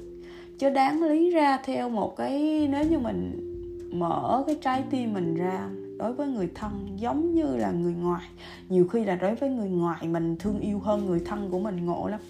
chứ 0.60 0.70
đáng 0.70 1.02
lý 1.02 1.30
ra 1.30 1.58
theo 1.64 1.88
một 1.88 2.16
cái, 2.16 2.68
nếu 2.70 2.84
như 2.90 2.98
mình 2.98 3.46
mở 3.92 4.44
cái 4.46 4.58
trái 4.62 4.84
tim 4.90 5.12
mình 5.12 5.34
ra 5.34 5.68
đối 5.98 6.12
với 6.12 6.28
người 6.28 6.48
thân 6.54 6.88
giống 6.96 7.34
như 7.34 7.56
là 7.56 7.70
người 7.70 7.94
ngoài, 7.94 8.28
nhiều 8.68 8.88
khi 8.88 9.04
là 9.04 9.14
đối 9.16 9.34
với 9.34 9.50
người 9.50 9.68
ngoài 9.68 10.08
mình 10.08 10.36
thương 10.36 10.60
yêu 10.60 10.78
hơn 10.78 11.06
người 11.06 11.20
thân 11.24 11.48
của 11.50 11.58
mình 11.58 11.86
ngộ 11.86 12.08
lắm. 12.08 12.20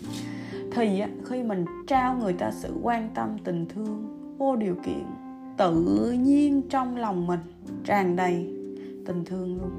Thì 0.73 1.03
khi 1.25 1.43
mình 1.43 1.65
trao 1.87 2.17
người 2.17 2.33
ta 2.33 2.51
sự 2.51 2.75
quan 2.83 3.09
tâm, 3.15 3.37
tình 3.45 3.67
thương, 3.67 4.19
vô 4.39 4.57
điều 4.57 4.75
kiện, 4.75 5.05
tự 5.57 6.13
nhiên 6.13 6.63
trong 6.69 6.97
lòng 6.97 7.27
mình 7.27 7.41
tràn 7.85 8.17
đầy 8.17 8.47
tình 9.07 9.25
thương 9.25 9.59
luôn. 9.59 9.71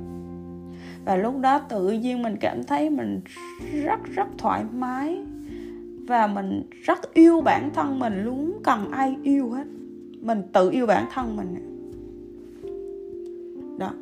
Và 1.05 1.15
lúc 1.15 1.37
đó 1.37 1.59
tự 1.59 1.91
nhiên 1.91 2.21
mình 2.21 2.35
cảm 2.39 2.63
thấy 2.63 2.89
mình 2.89 3.21
rất 3.83 3.99
rất 4.03 4.27
thoải 4.37 4.63
mái 4.73 5.23
và 6.11 6.27
mình 6.27 6.63
rất 6.71 7.13
yêu 7.13 7.41
bản 7.41 7.69
thân 7.73 7.99
mình, 7.99 8.23
luôn 8.23 8.59
cần 8.63 8.89
ai 8.91 9.17
yêu 9.23 9.49
hết. 9.49 9.67
Mình 10.21 10.41
tự 10.53 10.69
yêu 10.69 10.85
bản 10.85 11.05
thân 11.13 11.35
mình. 11.35 11.55
Đó. 13.77 13.93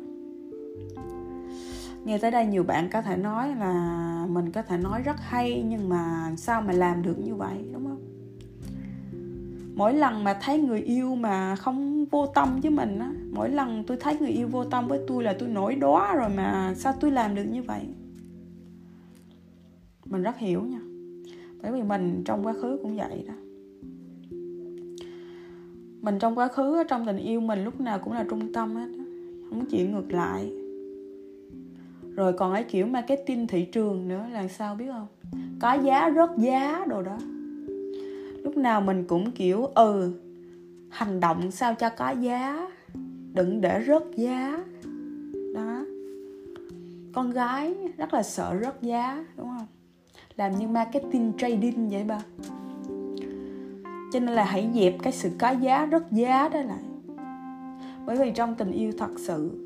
Nghe 2.04 2.18
tới 2.18 2.30
đây 2.30 2.46
nhiều 2.46 2.62
bạn 2.62 2.88
có 2.92 3.02
thể 3.02 3.16
nói 3.16 3.54
là 3.56 4.26
mình 4.30 4.52
có 4.52 4.62
thể 4.62 4.76
nói 4.76 5.02
rất 5.02 5.16
hay, 5.20 5.64
nhưng 5.68 5.88
mà 5.88 6.32
sao 6.36 6.62
mà 6.62 6.72
làm 6.72 7.02
được 7.02 7.18
như 7.18 7.34
vậy, 7.34 7.64
đúng 7.72 7.84
không? 7.84 8.02
Mỗi 9.74 9.94
lần 9.94 10.24
mà 10.24 10.38
thấy 10.42 10.58
người 10.60 10.80
yêu 10.80 11.14
mà 11.14 11.56
không 11.56 12.04
vô 12.04 12.26
tâm 12.26 12.60
với 12.62 12.70
mình 12.70 12.98
á, 12.98 13.12
mỗi 13.32 13.48
lần 13.48 13.84
tôi 13.86 13.96
thấy 14.00 14.16
người 14.20 14.30
yêu 14.30 14.48
vô 14.48 14.64
tâm 14.64 14.88
với 14.88 15.00
tôi 15.06 15.22
là 15.24 15.36
tôi 15.38 15.48
nổi 15.48 15.74
đóa 15.74 16.14
rồi 16.14 16.28
mà 16.28 16.74
sao 16.76 16.94
tôi 17.00 17.10
làm 17.10 17.34
được 17.34 17.44
như 17.44 17.62
vậy? 17.62 17.86
Mình 20.04 20.22
rất 20.22 20.38
hiểu 20.38 20.62
nha 20.62 20.80
bởi 21.62 21.72
vì 21.72 21.82
mình 21.82 22.22
trong 22.24 22.46
quá 22.46 22.52
khứ 22.52 22.78
cũng 22.82 22.96
vậy 22.96 23.24
đó. 23.28 23.34
Mình 26.02 26.18
trong 26.18 26.38
quá 26.38 26.48
khứ 26.48 26.84
trong 26.88 27.06
tình 27.06 27.16
yêu 27.16 27.40
mình 27.40 27.64
lúc 27.64 27.80
nào 27.80 27.98
cũng 27.98 28.12
là 28.12 28.24
trung 28.30 28.52
tâm 28.52 28.74
hết 28.74 28.88
không 29.50 29.60
có 29.60 29.66
chuyện 29.70 29.92
ngược 29.92 30.12
lại. 30.12 30.52
Rồi 32.14 32.32
còn 32.32 32.52
cái 32.54 32.64
kiểu 32.64 32.86
marketing 32.86 33.46
thị 33.46 33.64
trường 33.64 34.08
nữa, 34.08 34.26
là 34.32 34.48
sao 34.48 34.74
biết 34.74 34.86
không? 34.92 35.06
Có 35.60 35.74
giá, 35.74 36.10
rớt 36.16 36.30
giá 36.38 36.84
đồ 36.88 37.02
đó. 37.02 37.18
Lúc 38.44 38.56
nào 38.56 38.80
mình 38.80 39.04
cũng 39.04 39.30
kiểu 39.30 39.66
ừ 39.66 40.12
hành 40.88 41.20
động 41.20 41.50
sao 41.50 41.74
cho 41.74 41.90
có 41.90 42.10
giá, 42.10 42.70
đừng 43.34 43.60
để 43.60 43.84
rớt 43.86 44.02
giá. 44.16 44.64
Đó. 45.54 45.84
Con 47.12 47.30
gái 47.30 47.74
rất 47.96 48.14
là 48.14 48.22
sợ 48.22 48.58
rớt 48.62 48.82
giá, 48.82 49.24
đúng 49.36 49.48
không? 49.58 49.66
Làm 50.40 50.58
như 50.58 50.68
marketing 50.68 51.32
trading 51.38 51.88
vậy 51.88 52.04
ba 52.04 52.20
cho 54.12 54.20
nên 54.20 54.34
là 54.34 54.44
hãy 54.44 54.70
dẹp 54.74 54.94
cái 55.02 55.12
sự 55.12 55.30
có 55.38 55.50
giá, 55.50 55.86
rất 55.86 56.12
giá 56.12 56.48
đó 56.48 56.60
lại. 56.60 56.82
Bởi 58.06 58.16
vì 58.16 58.30
trong 58.30 58.54
tình 58.54 58.70
yêu 58.70 58.92
thật 58.98 59.10
sự, 59.16 59.64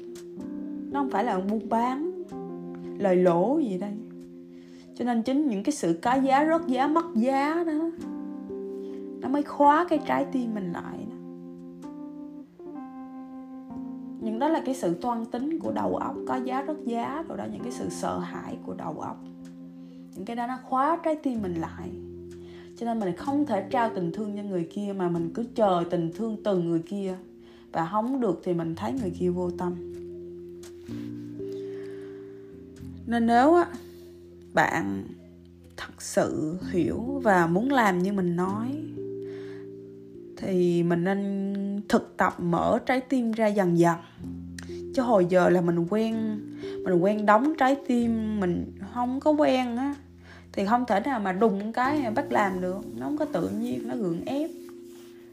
nó 0.91 1.01
không 1.01 1.11
phải 1.11 1.25
là 1.25 1.41
buôn 1.41 1.69
bán, 1.69 2.23
lời 2.99 3.17
lỗ 3.17 3.59
gì 3.59 3.79
đây. 3.79 3.93
Cho 4.95 5.05
nên 5.05 5.23
chính 5.23 5.49
những 5.49 5.63
cái 5.63 5.73
sự 5.73 5.99
có 6.03 6.15
giá, 6.15 6.45
rất 6.45 6.67
giá, 6.67 6.87
mất 6.87 7.05
giá 7.15 7.65
đó, 7.65 7.91
nó 9.21 9.29
mới 9.29 9.43
khóa 9.43 9.87
cái 9.89 9.99
trái 10.07 10.27
tim 10.33 10.55
mình 10.55 10.73
lại 10.73 10.99
đó. 11.11 11.17
những 14.21 14.39
đó 14.39 14.49
là 14.49 14.63
cái 14.67 14.75
sự 14.75 14.95
toan 14.95 15.27
tính 15.27 15.59
của 15.59 15.73
đầu 15.73 15.97
óc, 15.97 16.15
có 16.29 16.37
giá, 16.37 16.63
rất 16.63 16.85
giá. 16.85 17.25
Rồi 17.29 17.39
đó, 17.39 17.45
những 17.53 17.63
cái 17.63 17.73
sự 17.73 17.89
sợ 17.89 18.19
hãi 18.19 18.59
của 18.67 18.75
đầu 18.75 19.01
óc 19.01 19.17
những 20.15 20.25
cái 20.25 20.37
đó 20.37 20.47
nó 20.47 20.59
khóa 20.65 20.99
trái 21.05 21.17
tim 21.23 21.43
mình 21.43 21.55
lại. 21.55 21.91
Cho 22.77 22.87
nên 22.87 23.01
mình 23.01 23.17
không 23.17 23.47
thể 23.47 23.67
trao 23.71 23.91
tình 23.95 24.13
thương 24.13 24.37
cho 24.37 24.43
người 24.43 24.69
kia 24.75 24.95
mà 24.97 25.09
mình 25.09 25.31
cứ 25.35 25.45
chờ 25.55 25.85
tình 25.91 26.11
thương 26.17 26.37
từ 26.45 26.59
người 26.59 26.81
kia. 26.81 27.17
Và 27.73 27.89
không 27.93 28.21
được 28.21 28.41
thì 28.45 28.55
mình 28.55 28.75
thấy 28.75 28.93
người 28.93 29.13
kia 29.19 29.29
vô 29.29 29.51
tâm. 29.51 29.75
Nên 33.07 33.27
nếu 33.27 33.55
á, 33.55 33.67
bạn 34.53 35.05
thật 35.77 36.03
sự 36.03 36.59
hiểu 36.71 37.21
và 37.23 37.47
muốn 37.47 37.73
làm 37.73 37.99
như 37.99 38.13
mình 38.13 38.37
nói, 38.37 38.69
thì 40.37 40.83
mình 40.83 41.05
nên 41.05 41.83
thực 41.89 42.15
tập 42.17 42.35
mở 42.39 42.79
trái 42.87 43.01
tim 43.01 43.33
ra 43.33 43.47
dần 43.47 43.79
dần. 43.79 43.97
Chứ 44.95 45.03
hồi 45.03 45.27
giờ 45.29 45.49
là 45.49 45.61
mình 45.61 45.87
quen 45.91 46.41
mình 46.85 46.95
quen 46.95 47.27
đóng 47.27 47.55
trái 47.59 47.77
tim, 47.89 48.41
mình 48.41 48.73
không 48.95 49.21
có 49.21 49.31
quen 49.31 49.77
á 49.77 49.95
thì 50.57 50.67
không 50.67 50.85
thể 50.87 51.01
nào 51.01 51.21
mà 51.21 51.33
đùng 51.33 51.73
cái 51.73 52.11
bắt 52.15 52.33
làm 52.33 52.61
được. 52.61 52.81
Nó 52.97 53.07
không 53.07 53.17
có 53.17 53.25
tự 53.25 53.49
nhiên, 53.49 53.89
nó 53.89 53.97
gượng 53.97 54.25
ép. 54.25 54.51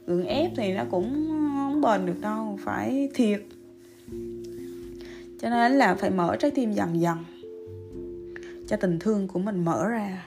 Gượng 0.08 0.26
ép 0.26 0.52
thì 0.58 0.74
nó 0.74 0.84
cũng 0.92 1.28
không 1.56 1.82
bền 1.82 2.06
được 2.06 2.22
đâu, 2.22 2.60
phải 2.64 3.10
thiệt. 3.14 3.44
Cho 5.42 5.50
nên 5.50 5.72
là 5.72 5.96
phải 5.96 6.10
mở 6.10 6.36
trái 6.36 6.52
tim 6.52 6.72
dần 6.72 7.02
dần. 7.02 7.18
Cho 8.68 8.78
tình 8.78 9.00
thương 9.00 9.28
của 9.28 9.40
mình 9.40 9.66
mở 9.66 9.88
ra. 9.88 10.26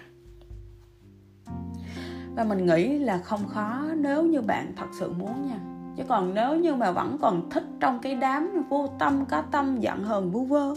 Và 2.37 2.45
mình 2.45 2.67
nghĩ 2.67 2.99
là 2.99 3.19
không 3.19 3.49
khó 3.49 3.85
nếu 3.97 4.23
như 4.23 4.41
bạn 4.41 4.73
thật 4.77 4.87
sự 4.99 5.13
muốn 5.13 5.49
nha. 5.49 5.59
Chứ 5.97 6.03
còn 6.09 6.35
nếu 6.35 6.57
như 6.57 6.75
mà 6.75 6.91
vẫn 6.91 7.19
còn 7.21 7.51
thích 7.51 7.65
trong 7.81 7.99
cái 8.03 8.15
đám 8.15 8.63
vô 8.69 8.89
tâm, 8.99 9.25
có 9.29 9.43
tâm 9.43 9.81
giận 9.81 10.05
hờn 10.05 10.31
vu 10.31 10.45
vơ, 10.45 10.75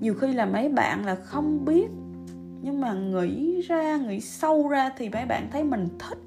nhiều 0.00 0.14
khi 0.14 0.32
là 0.32 0.46
mấy 0.46 0.68
bạn 0.68 1.06
là 1.06 1.14
không 1.14 1.64
biết 1.64 1.86
nhưng 2.62 2.80
mà 2.80 2.94
nghĩ 2.94 3.60
ra, 3.60 3.96
nghĩ 3.96 4.20
sâu 4.20 4.68
ra 4.68 4.90
thì 4.96 5.08
mấy 5.08 5.26
bạn 5.26 5.48
thấy 5.52 5.64
mình 5.64 5.88
thích. 5.98 6.18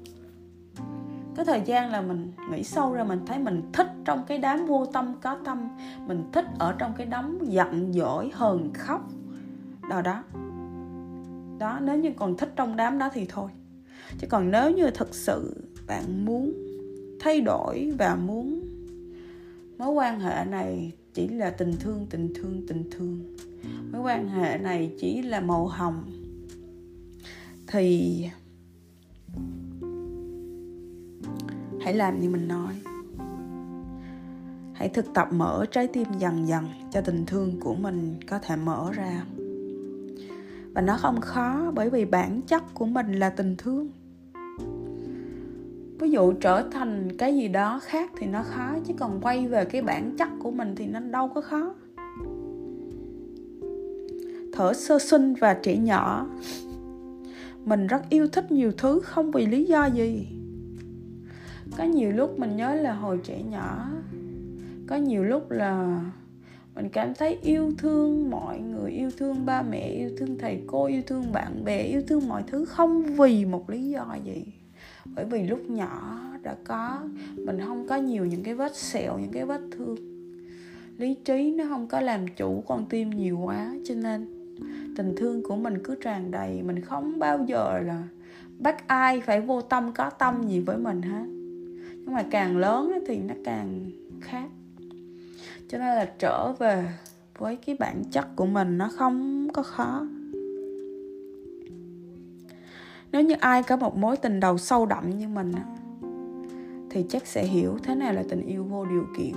Cái 1.36 1.44
thời 1.44 1.62
gian 1.64 1.90
là 1.90 2.00
mình 2.00 2.32
nghĩ 2.50 2.62
sâu 2.62 2.92
ra, 2.92 3.04
mình 3.04 3.20
thấy 3.26 3.38
mình 3.38 3.62
thích 3.72 3.86
trong 4.04 4.24
cái 4.26 4.38
đám 4.38 4.66
vô 4.66 4.86
tâm 4.86 5.14
có 5.22 5.36
tâm. 5.44 5.68
Mình 6.06 6.24
thích 6.32 6.44
ở 6.58 6.74
trong 6.78 6.92
cái 6.96 7.06
đám 7.06 7.38
giận 7.42 7.92
dỗi, 7.92 8.30
hờn 8.34 8.72
khóc. 8.74 9.08
Đó 9.90 10.02
đó. 10.02 10.24
Đó, 11.58 11.78
nếu 11.82 11.98
như 11.98 12.10
còn 12.16 12.36
thích 12.36 12.52
trong 12.56 12.76
đám 12.76 12.98
đó 12.98 13.10
thì 13.12 13.26
thôi. 13.28 13.50
Chứ 14.18 14.26
còn 14.30 14.50
nếu 14.50 14.70
như 14.70 14.90
thực 14.90 15.14
sự 15.14 15.64
bạn 15.86 16.24
muốn 16.24 16.52
thay 17.20 17.40
đổi 17.40 17.92
và 17.98 18.14
muốn 18.14 18.60
mối 19.78 19.88
quan 19.88 20.20
hệ 20.20 20.44
này 20.44 20.92
chỉ 21.14 21.28
là 21.28 21.50
tình 21.50 21.76
thương 21.80 22.06
tình 22.10 22.32
thương 22.34 22.66
tình 22.68 22.90
thương. 22.90 23.36
Mối 23.92 24.02
quan 24.02 24.28
hệ 24.28 24.58
này 24.58 24.92
chỉ 25.00 25.22
là 25.22 25.40
màu 25.40 25.66
hồng 25.66 26.04
thì 27.72 28.24
hãy 31.80 31.94
làm 31.94 32.20
như 32.20 32.30
mình 32.30 32.48
nói. 32.48 32.74
Hãy 34.74 34.88
thực 34.88 35.14
tập 35.14 35.28
mở 35.32 35.66
trái 35.70 35.86
tim 35.86 36.06
dần 36.18 36.48
dần 36.48 36.64
cho 36.90 37.00
tình 37.00 37.26
thương 37.26 37.60
của 37.60 37.74
mình 37.74 38.14
có 38.28 38.38
thể 38.38 38.56
mở 38.56 38.92
ra. 38.92 39.24
Và 40.74 40.80
nó 40.80 40.96
không 40.96 41.20
khó 41.20 41.70
bởi 41.74 41.90
vì 41.90 42.04
bản 42.04 42.42
chất 42.42 42.62
của 42.74 42.86
mình 42.86 43.12
là 43.12 43.30
tình 43.30 43.56
thương. 43.58 43.88
Ví 46.00 46.10
dụ 46.10 46.32
trở 46.32 46.68
thành 46.72 47.16
cái 47.18 47.36
gì 47.36 47.48
đó 47.48 47.80
khác 47.82 48.10
thì 48.18 48.26
nó 48.26 48.42
khó, 48.42 48.76
chứ 48.84 48.94
còn 48.98 49.20
quay 49.20 49.46
về 49.46 49.64
cái 49.64 49.82
bản 49.82 50.16
chất 50.16 50.28
của 50.38 50.50
mình 50.50 50.74
thì 50.76 50.86
nó 50.86 51.00
đâu 51.00 51.28
có 51.28 51.40
khó. 51.40 51.74
Thở 54.52 54.72
sơ 54.74 54.98
sinh 54.98 55.34
và 55.34 55.54
trẻ 55.54 55.76
nhỏ 55.76 56.26
mình 57.64 57.86
rất 57.86 58.08
yêu 58.10 58.28
thích 58.28 58.52
nhiều 58.52 58.72
thứ 58.78 59.00
không 59.04 59.30
vì 59.30 59.46
lý 59.46 59.64
do 59.64 59.86
gì. 59.86 60.26
Có 61.78 61.84
nhiều 61.84 62.12
lúc 62.12 62.38
mình 62.38 62.56
nhớ 62.56 62.74
là 62.74 62.92
hồi 62.92 63.20
trẻ 63.24 63.42
nhỏ. 63.42 63.90
Có 64.86 64.96
nhiều 64.96 65.24
lúc 65.24 65.50
là 65.50 66.00
mình 66.74 66.88
cảm 66.88 67.14
thấy 67.14 67.38
yêu 67.42 67.72
thương 67.78 68.30
mọi 68.30 68.60
người, 68.60 68.90
yêu 68.90 69.10
thương 69.18 69.46
ba 69.46 69.62
mẹ, 69.62 69.88
yêu 69.88 70.10
thương 70.18 70.38
thầy 70.38 70.62
cô, 70.66 70.86
yêu 70.86 71.02
thương 71.06 71.32
bạn 71.32 71.64
bè, 71.64 71.82
yêu 71.82 72.02
thương 72.06 72.28
mọi 72.28 72.42
thứ 72.46 72.64
không 72.64 73.02
vì 73.02 73.44
một 73.44 73.70
lý 73.70 73.88
do 73.88 74.16
gì. 74.24 74.44
Bởi 75.04 75.24
vì 75.24 75.42
lúc 75.42 75.70
nhỏ 75.70 76.20
đã 76.42 76.56
có, 76.64 77.02
mình 77.36 77.60
không 77.60 77.88
có 77.88 77.96
nhiều 77.96 78.24
những 78.24 78.42
cái 78.42 78.54
vết 78.54 78.76
sẹo, 78.76 79.18
những 79.18 79.32
cái 79.32 79.44
vết 79.44 79.60
thương. 79.70 79.96
Lý 80.98 81.14
trí 81.24 81.52
nó 81.52 81.64
không 81.68 81.86
có 81.86 82.00
làm 82.00 82.28
chủ 82.36 82.64
con 82.66 82.86
tim 82.86 83.10
nhiều 83.10 83.38
quá, 83.38 83.74
cho 83.84 83.94
nên 83.94 84.39
tình 84.96 85.14
thương 85.16 85.42
của 85.42 85.56
mình 85.56 85.82
cứ 85.84 85.94
tràn 85.94 86.30
đầy, 86.30 86.62
mình 86.62 86.80
không 86.80 87.18
bao 87.18 87.44
giờ 87.46 87.78
là 87.78 88.02
bắt 88.58 88.88
ai 88.88 89.20
phải 89.20 89.40
vô 89.40 89.62
tâm, 89.62 89.92
có 89.92 90.10
tâm 90.10 90.48
gì 90.48 90.60
với 90.60 90.78
mình 90.78 91.02
hết. 91.02 91.24
Nhưng 92.04 92.14
mà 92.14 92.24
càng 92.30 92.56
lớn 92.56 92.98
thì 93.06 93.18
nó 93.18 93.34
càng 93.44 93.90
khác. 94.20 94.48
Cho 95.68 95.78
nên 95.78 95.96
là 95.96 96.12
trở 96.18 96.52
về 96.52 96.92
với 97.38 97.56
cái 97.56 97.76
bản 97.78 98.04
chất 98.10 98.36
của 98.36 98.46
mình 98.46 98.78
nó 98.78 98.88
không 98.96 99.48
có 99.52 99.62
khó. 99.62 100.06
Nếu 103.12 103.22
như 103.22 103.34
ai 103.40 103.62
có 103.62 103.76
một 103.76 103.96
mối 103.96 104.16
tình 104.16 104.40
đầu 104.40 104.58
sâu 104.58 104.86
đậm 104.86 105.18
như 105.18 105.28
mình 105.28 105.52
thì 106.90 107.04
chắc 107.08 107.26
sẽ 107.26 107.44
hiểu 107.44 107.78
thế 107.82 107.94
nào 107.94 108.12
là 108.12 108.22
tình 108.28 108.46
yêu 108.46 108.64
vô 108.64 108.84
điều 108.84 109.06
kiện. 109.18 109.34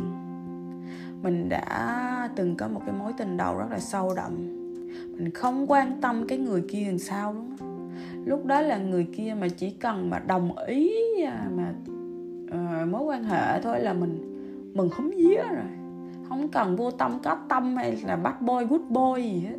Mình 1.21 1.49
đã 1.49 2.29
từng 2.35 2.55
có 2.55 2.67
một 2.67 2.81
cái 2.85 2.95
mối 2.99 3.13
tình 3.17 3.37
đầu 3.37 3.57
rất 3.57 3.67
là 3.71 3.79
sâu 3.79 4.13
đậm 4.15 4.62
mình 5.17 5.31
không 5.31 5.71
quan 5.71 6.01
tâm 6.01 6.27
cái 6.27 6.37
người 6.37 6.63
kia 6.69 6.85
làm 6.87 6.99
sao 6.99 7.33
đúng 7.33 7.57
không? 7.57 7.73
Lúc 8.25 8.45
đó 8.45 8.61
là 8.61 8.77
người 8.77 9.07
kia 9.17 9.35
mà 9.39 9.47
chỉ 9.57 9.69
cần 9.69 10.09
mà 10.09 10.19
đồng 10.19 10.57
ý 10.57 10.91
à, 11.21 11.49
mà 11.55 11.73
uh, 12.43 12.89
mối 12.89 13.03
quan 13.03 13.23
hệ 13.23 13.61
thôi 13.61 13.79
là 13.79 13.93
mình 13.93 14.33
mừng 14.73 14.89
húm 14.93 15.09
vía 15.09 15.37
rồi. 15.37 15.65
Không 16.29 16.47
cần 16.47 16.75
vô 16.75 16.91
tâm 16.91 17.19
có 17.23 17.37
tâm 17.49 17.75
hay 17.75 17.97
là 18.05 18.15
bắt 18.15 18.41
boy 18.41 18.65
good 18.69 18.81
boy 18.89 19.23
gì 19.23 19.39
hết. 19.39 19.57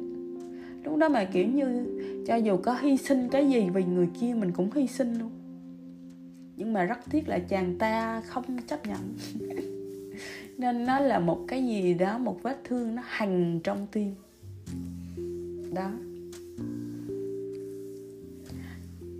Lúc 0.84 0.96
đó 0.96 1.08
mà 1.08 1.24
kiểu 1.24 1.46
như 1.48 1.86
cho 2.26 2.36
dù 2.36 2.56
có 2.56 2.76
hy 2.80 2.96
sinh 2.96 3.28
cái 3.28 3.48
gì 3.50 3.70
vì 3.74 3.84
người 3.84 4.08
kia 4.20 4.34
mình 4.34 4.52
cũng 4.52 4.70
hy 4.74 4.86
sinh 4.86 5.18
luôn. 5.18 5.30
Nhưng 6.56 6.72
mà 6.72 6.84
rất 6.84 6.98
tiếc 7.10 7.28
là 7.28 7.38
chàng 7.38 7.78
ta 7.78 8.20
không 8.20 8.44
chấp 8.66 8.80
nhận. 8.86 8.98
Nên 10.58 10.86
nó 10.86 10.98
là 10.98 11.18
một 11.18 11.44
cái 11.48 11.66
gì 11.66 11.94
đó 11.94 12.18
một 12.18 12.42
vết 12.42 12.64
thương 12.64 12.94
nó 12.94 13.02
hành 13.06 13.60
trong 13.64 13.86
tim 13.92 14.14
đó. 15.74 15.90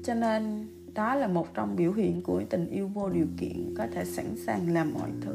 Cho 0.05 0.14
nên, 0.14 0.67
đó 0.95 1.14
là 1.14 1.27
một 1.27 1.55
trong 1.55 1.77
biểu 1.77 1.93
hiện 1.93 2.23
của 2.23 2.43
tình 2.51 2.67
yêu 2.67 2.88
vô 2.95 3.09
điều 3.09 3.27
kiện 3.37 3.75
có 3.79 3.87
thể 3.87 4.05
sẵn 4.05 4.37
sàng 4.37 4.73
làm 4.73 4.95
mọi 4.95 5.11
thứ. 5.21 5.35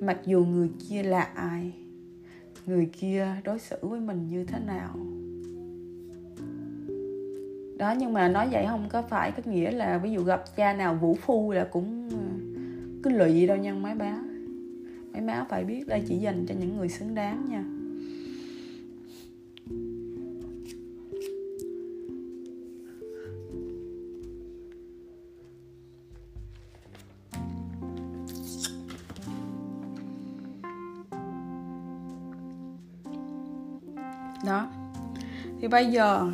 Mặc 0.00 0.20
dù 0.26 0.44
người 0.44 0.70
kia 0.88 1.02
là 1.02 1.22
ai, 1.22 1.72
người 2.66 2.90
kia 3.00 3.26
đối 3.44 3.58
xử 3.58 3.76
với 3.82 4.00
mình 4.00 4.28
như 4.28 4.44
thế 4.44 4.58
nào. 4.66 4.96
Đó, 7.78 7.94
nhưng 7.98 8.12
mà 8.12 8.28
nói 8.28 8.48
vậy 8.52 8.66
không 8.68 8.88
có 8.88 9.02
phải 9.02 9.32
có 9.32 9.42
nghĩa 9.52 9.70
là 9.70 9.98
ví 9.98 10.12
dụ 10.12 10.22
gặp 10.22 10.56
cha 10.56 10.72
nào 10.72 10.94
vũ 10.94 11.14
phu 11.14 11.52
là 11.52 11.68
cũng 11.72 12.08
uh, 12.08 13.02
cứ 13.02 13.10
lụy 13.10 13.46
đâu 13.46 13.56
nha 13.56 13.74
mấy 13.74 13.94
bá 13.94 14.18
mấy 15.12 15.22
má 15.22 15.46
phải 15.48 15.64
biết 15.64 15.86
đây 15.86 16.02
chỉ 16.08 16.16
dành 16.16 16.46
cho 16.48 16.54
những 16.60 16.76
người 16.76 16.88
xứng 16.88 17.14
đáng 17.14 17.44
nha. 17.48 17.64
Bây 35.70 35.86
giờ? 35.86 36.32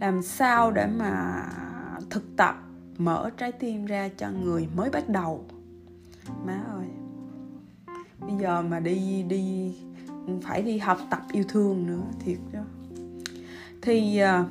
Làm 0.00 0.22
sao 0.22 0.70
để 0.70 0.86
mà 0.86 1.44
thực 2.10 2.36
tập 2.36 2.56
mở 2.98 3.30
trái 3.36 3.52
tim 3.52 3.86
ra 3.86 4.08
cho 4.16 4.30
người 4.30 4.68
mới 4.76 4.90
bắt 4.90 5.08
đầu? 5.08 5.44
Má 6.46 6.62
ơi, 6.72 6.86
bây 8.20 8.32
giờ 8.40 8.62
mà 8.62 8.80
đi 8.80 9.22
đi, 9.22 9.74
phải 10.42 10.62
đi 10.62 10.78
học 10.78 10.98
tập 11.10 11.20
yêu 11.32 11.44
thương 11.48 11.86
nữa, 11.86 12.02
thiệt 12.24 12.38
đó. 12.52 12.60
Thì 13.82 14.18
à, 14.18 14.44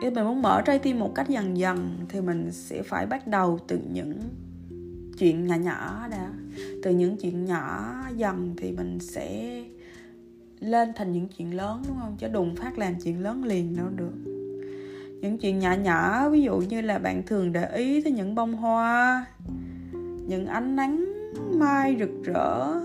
nếu 0.00 0.10
mình 0.10 0.24
muốn 0.24 0.42
mở 0.42 0.62
trái 0.62 0.78
tim 0.78 0.98
một 0.98 1.14
cách 1.14 1.28
dần 1.28 1.56
dần 1.56 1.98
thì 2.08 2.20
mình 2.20 2.52
sẽ 2.52 2.82
phải 2.82 3.06
bắt 3.06 3.26
đầu 3.26 3.58
từ 3.68 3.80
những 3.92 4.20
chuyện 5.18 5.46
nhỏ 5.46 5.54
nhỏ 5.54 6.08
đã. 6.10 6.30
Từ 6.82 6.90
những 6.90 7.16
chuyện 7.16 7.44
nhỏ 7.44 7.94
dần 8.16 8.54
thì 8.56 8.72
mình 8.72 8.98
sẽ 9.00 9.62
lên 10.62 10.92
thành 10.96 11.12
những 11.12 11.28
chuyện 11.28 11.56
lớn, 11.56 11.82
đúng 11.88 11.96
không? 12.00 12.16
Chứ 12.18 12.28
đùng 12.28 12.56
phát 12.56 12.78
làm 12.78 12.94
chuyện 13.04 13.22
lớn 13.22 13.44
liền 13.44 13.76
đâu 13.76 13.86
được. 13.96 14.12
Những 15.20 15.38
chuyện 15.38 15.58
nhỏ 15.58 15.72
nhỏ, 15.72 16.30
ví 16.30 16.42
dụ 16.42 16.58
như 16.58 16.80
là 16.80 16.98
bạn 16.98 17.22
thường 17.26 17.52
để 17.52 17.76
ý 17.76 18.02
tới 18.02 18.12
những 18.12 18.34
bông 18.34 18.54
hoa, 18.54 19.26
những 20.26 20.46
ánh 20.46 20.76
nắng 20.76 21.04
mai 21.58 21.96
rực 21.98 22.10
rỡ. 22.24 22.80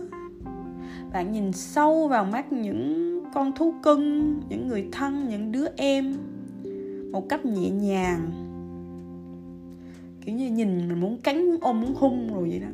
Bạn 1.13 1.31
nhìn 1.31 1.53
sâu 1.53 2.07
vào 2.07 2.25
mắt 2.25 2.51
những 2.51 3.23
con 3.33 3.51
thú 3.55 3.73
cưng, 3.83 4.39
những 4.49 4.67
người 4.67 4.87
thân, 4.91 5.29
những 5.29 5.51
đứa 5.51 5.65
em 5.75 6.17
một 7.11 7.29
cách 7.29 7.45
nhẹ 7.45 7.69
nhàng. 7.69 8.31
Kiểu 10.25 10.35
như 10.35 10.51
nhìn 10.51 10.87
mình 10.87 10.99
muốn 10.99 11.17
cắn 11.17 11.57
ôm, 11.61 11.81
muốn 11.81 11.93
hung 11.95 12.33
rồi 12.33 12.49
vậy 12.49 12.59
đó 12.59 12.67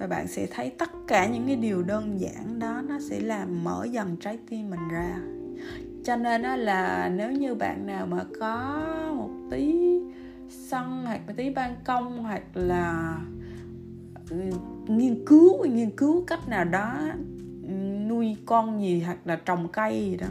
và 0.00 0.06
bạn 0.06 0.28
sẽ 0.28 0.46
thấy 0.50 0.70
tất 0.70 0.90
cả 1.08 1.26
những 1.26 1.46
cái 1.46 1.56
điều 1.56 1.82
đơn 1.82 2.20
giản 2.20 2.58
đó 2.58 2.82
nó 2.88 2.98
sẽ 3.00 3.20
làm 3.20 3.64
mở 3.64 3.86
dần 3.90 4.16
trái 4.20 4.38
tim 4.48 4.70
mình 4.70 4.88
ra. 4.92 5.16
Cho 6.04 6.16
nên 6.16 6.42
đó 6.42 6.56
là 6.56 7.10
nếu 7.16 7.32
như 7.32 7.54
bạn 7.54 7.86
nào 7.86 8.06
mà 8.06 8.24
có 8.40 8.84
một 9.16 9.30
tí 9.50 9.98
sân 10.48 11.02
hoặc 11.06 11.20
một 11.26 11.32
tí 11.36 11.50
ban 11.50 11.74
công 11.84 12.22
hoặc 12.22 12.42
là 12.54 13.16
ừ, 14.30 14.36
nghiên 14.88 15.24
cứu 15.26 15.66
nghiên 15.66 15.90
cứu 15.90 16.24
cách 16.26 16.48
nào 16.48 16.64
đó 16.64 16.98
nuôi 18.08 18.36
con 18.46 18.82
gì 18.82 19.00
hoặc 19.00 19.18
là 19.24 19.36
trồng 19.36 19.68
cây 19.72 20.00
gì 20.10 20.16
đó, 20.16 20.28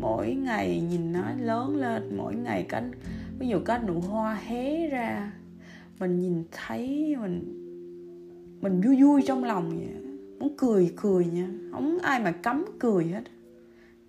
mỗi 0.00 0.34
ngày 0.34 0.80
nhìn 0.80 1.12
nó 1.12 1.24
lớn 1.40 1.76
lên, 1.76 2.16
mỗi 2.16 2.34
ngày 2.34 2.66
cánh 2.68 2.90
ví 3.38 3.48
dụ 3.48 3.58
có 3.64 3.78
nụ 3.78 4.00
hoa 4.00 4.34
hé 4.34 4.88
ra, 4.88 5.32
mình 5.98 6.20
nhìn 6.20 6.44
thấy, 6.52 7.16
mình 7.20 7.61
mình 8.62 8.80
vui 8.80 9.02
vui 9.02 9.22
trong 9.26 9.44
lòng 9.44 9.70
vậy. 9.70 9.88
Muốn 10.38 10.54
cười 10.56 10.92
cười 10.96 11.24
nha. 11.24 11.48
Không 11.72 11.98
ai 12.02 12.20
mà 12.20 12.32
cấm 12.32 12.64
cười 12.78 13.04
hết. 13.04 13.22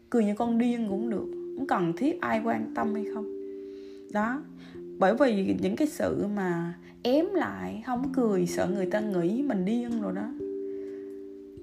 Cười 0.10 0.26
như 0.26 0.36
con 0.36 0.58
điên 0.58 0.88
cũng 0.90 1.10
được. 1.10 1.26
Không 1.58 1.68
cần 1.68 1.94
thiết 1.98 2.22
ai 2.22 2.42
quan 2.44 2.74
tâm 2.76 2.96
hay 2.96 3.06
không. 3.14 3.26
Đó. 4.14 4.42
Bởi 5.00 5.16
vì 5.20 5.58
những 5.62 5.76
cái 5.76 5.88
sự 5.88 6.28
mà 6.36 6.74
ém 7.04 7.26
lại, 7.34 7.84
không 7.86 8.14
cười, 8.14 8.48
sợ 8.48 8.68
người 8.74 8.86
ta 8.86 9.00
nghĩ 9.00 9.42
mình 9.42 9.66
điên 9.66 10.02
rồi 10.02 10.14
đó, 10.14 10.30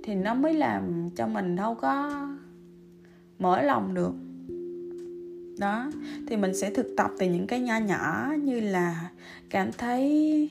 thì 0.03 0.15
nó 0.15 0.35
mới 0.35 0.55
làm 0.55 1.11
cho 1.17 1.27
mình 1.27 1.57
đâu 1.57 1.75
có 1.75 2.27
mở 3.39 3.63
lòng 3.63 3.95
được. 3.95 4.13
Đó. 5.59 5.91
Thì 6.27 6.37
mình 6.37 6.55
sẽ 6.57 6.71
thực 6.71 6.87
tập 6.97 7.11
từ 7.19 7.27
những 7.27 7.47
cái 7.47 7.61
nho 7.61 7.79
nhỏ 7.79 8.33
như 8.43 8.61
là 8.61 9.11
cảm 9.51 9.71
thấy 9.79 10.51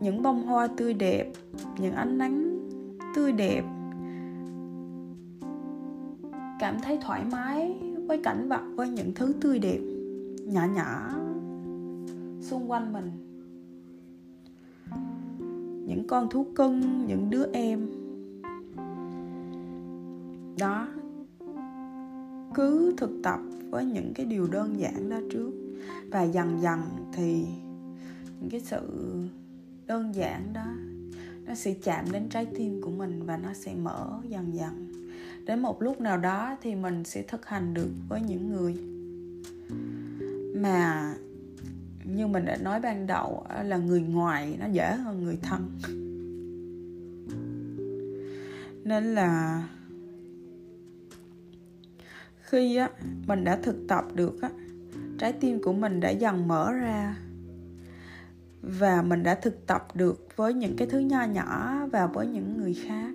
những 0.00 0.22
bông 0.22 0.46
hoa 0.46 0.66
tươi 0.66 0.94
đẹp, 0.94 1.32
những 1.78 1.94
ánh 1.94 2.18
nắng 2.18 2.68
tươi 3.14 3.32
đẹp. 3.32 3.64
Cảm 6.60 6.76
thấy 6.82 6.98
thoải 7.02 7.24
mái 7.32 7.78
với 8.06 8.20
cảnh 8.22 8.48
vật, 8.48 8.62
với 8.76 8.88
những 8.88 9.12
thứ 9.14 9.32
tươi 9.40 9.58
đẹp, 9.58 9.80
nhỏ 10.42 10.66
nhỏ 10.74 11.10
xung 12.40 12.70
quanh 12.70 12.92
mình. 12.92 13.10
Những 15.86 16.06
con 16.08 16.28
thú 16.30 16.46
cưng, 16.54 17.06
những 17.06 17.30
đứa 17.30 17.52
em. 17.52 17.86
Đó, 20.58 20.88
cứ 22.54 22.94
thực 22.96 23.10
tập 23.22 23.40
với 23.70 23.84
những 23.84 24.12
cái 24.14 24.26
điều 24.26 24.46
đơn 24.46 24.80
giản 24.80 25.10
đó 25.10 25.16
trước. 25.30 25.50
Và 26.10 26.22
dần 26.22 26.60
dần 26.60 26.80
thì 27.12 27.46
những 28.40 28.50
cái 28.50 28.60
sự 28.60 29.12
đơn 29.86 30.14
giản 30.14 30.52
đó. 30.52 30.66
Nó 31.46 31.54
sẽ 31.54 31.74
chạm 31.82 32.12
đến 32.12 32.28
trái 32.28 32.46
tim 32.46 32.80
của 32.82 32.90
mình 32.90 33.22
và 33.26 33.36
nó 33.36 33.52
sẽ 33.54 33.74
mở 33.74 34.20
dần 34.28 34.54
dần. 34.54 34.92
Đến 35.44 35.62
một 35.62 35.82
lúc 35.82 36.00
nào 36.00 36.18
đó 36.18 36.56
thì 36.62 36.74
mình 36.74 37.04
sẽ 37.04 37.22
thực 37.22 37.46
hành 37.46 37.74
được 37.74 37.90
với 38.08 38.20
những 38.20 38.50
người 38.50 38.76
mà 40.62 41.14
như 42.04 42.26
mình 42.26 42.44
đã 42.44 42.56
nói 42.56 42.80
ban 42.80 43.06
đầu 43.06 43.46
là 43.64 43.76
người 43.76 44.00
ngoài 44.00 44.56
nó 44.60 44.66
dễ 44.66 44.94
hơn 44.94 45.24
người 45.24 45.38
thân. 45.42 45.78
Nên 48.84 49.14
là 49.14 49.62
khi 52.40 52.76
á, 52.76 52.90
mình 53.26 53.44
đã 53.44 53.56
thực 53.56 53.76
tập 53.88 54.04
được 54.14 54.42
á, 54.42 54.50
trái 55.18 55.32
tim 55.32 55.62
của 55.62 55.72
mình 55.72 56.00
đã 56.00 56.10
dần 56.10 56.48
mở 56.48 56.72
ra 56.72 57.16
và 58.66 59.02
mình 59.02 59.22
đã 59.22 59.34
thực 59.34 59.66
tập 59.66 59.86
được 59.94 60.28
với 60.36 60.54
những 60.54 60.76
cái 60.76 60.88
thứ 60.88 60.98
nho 60.98 61.22
nhỏ 61.22 61.80
và 61.92 62.06
với 62.06 62.26
những 62.26 62.56
người 62.56 62.74
khác. 62.74 63.10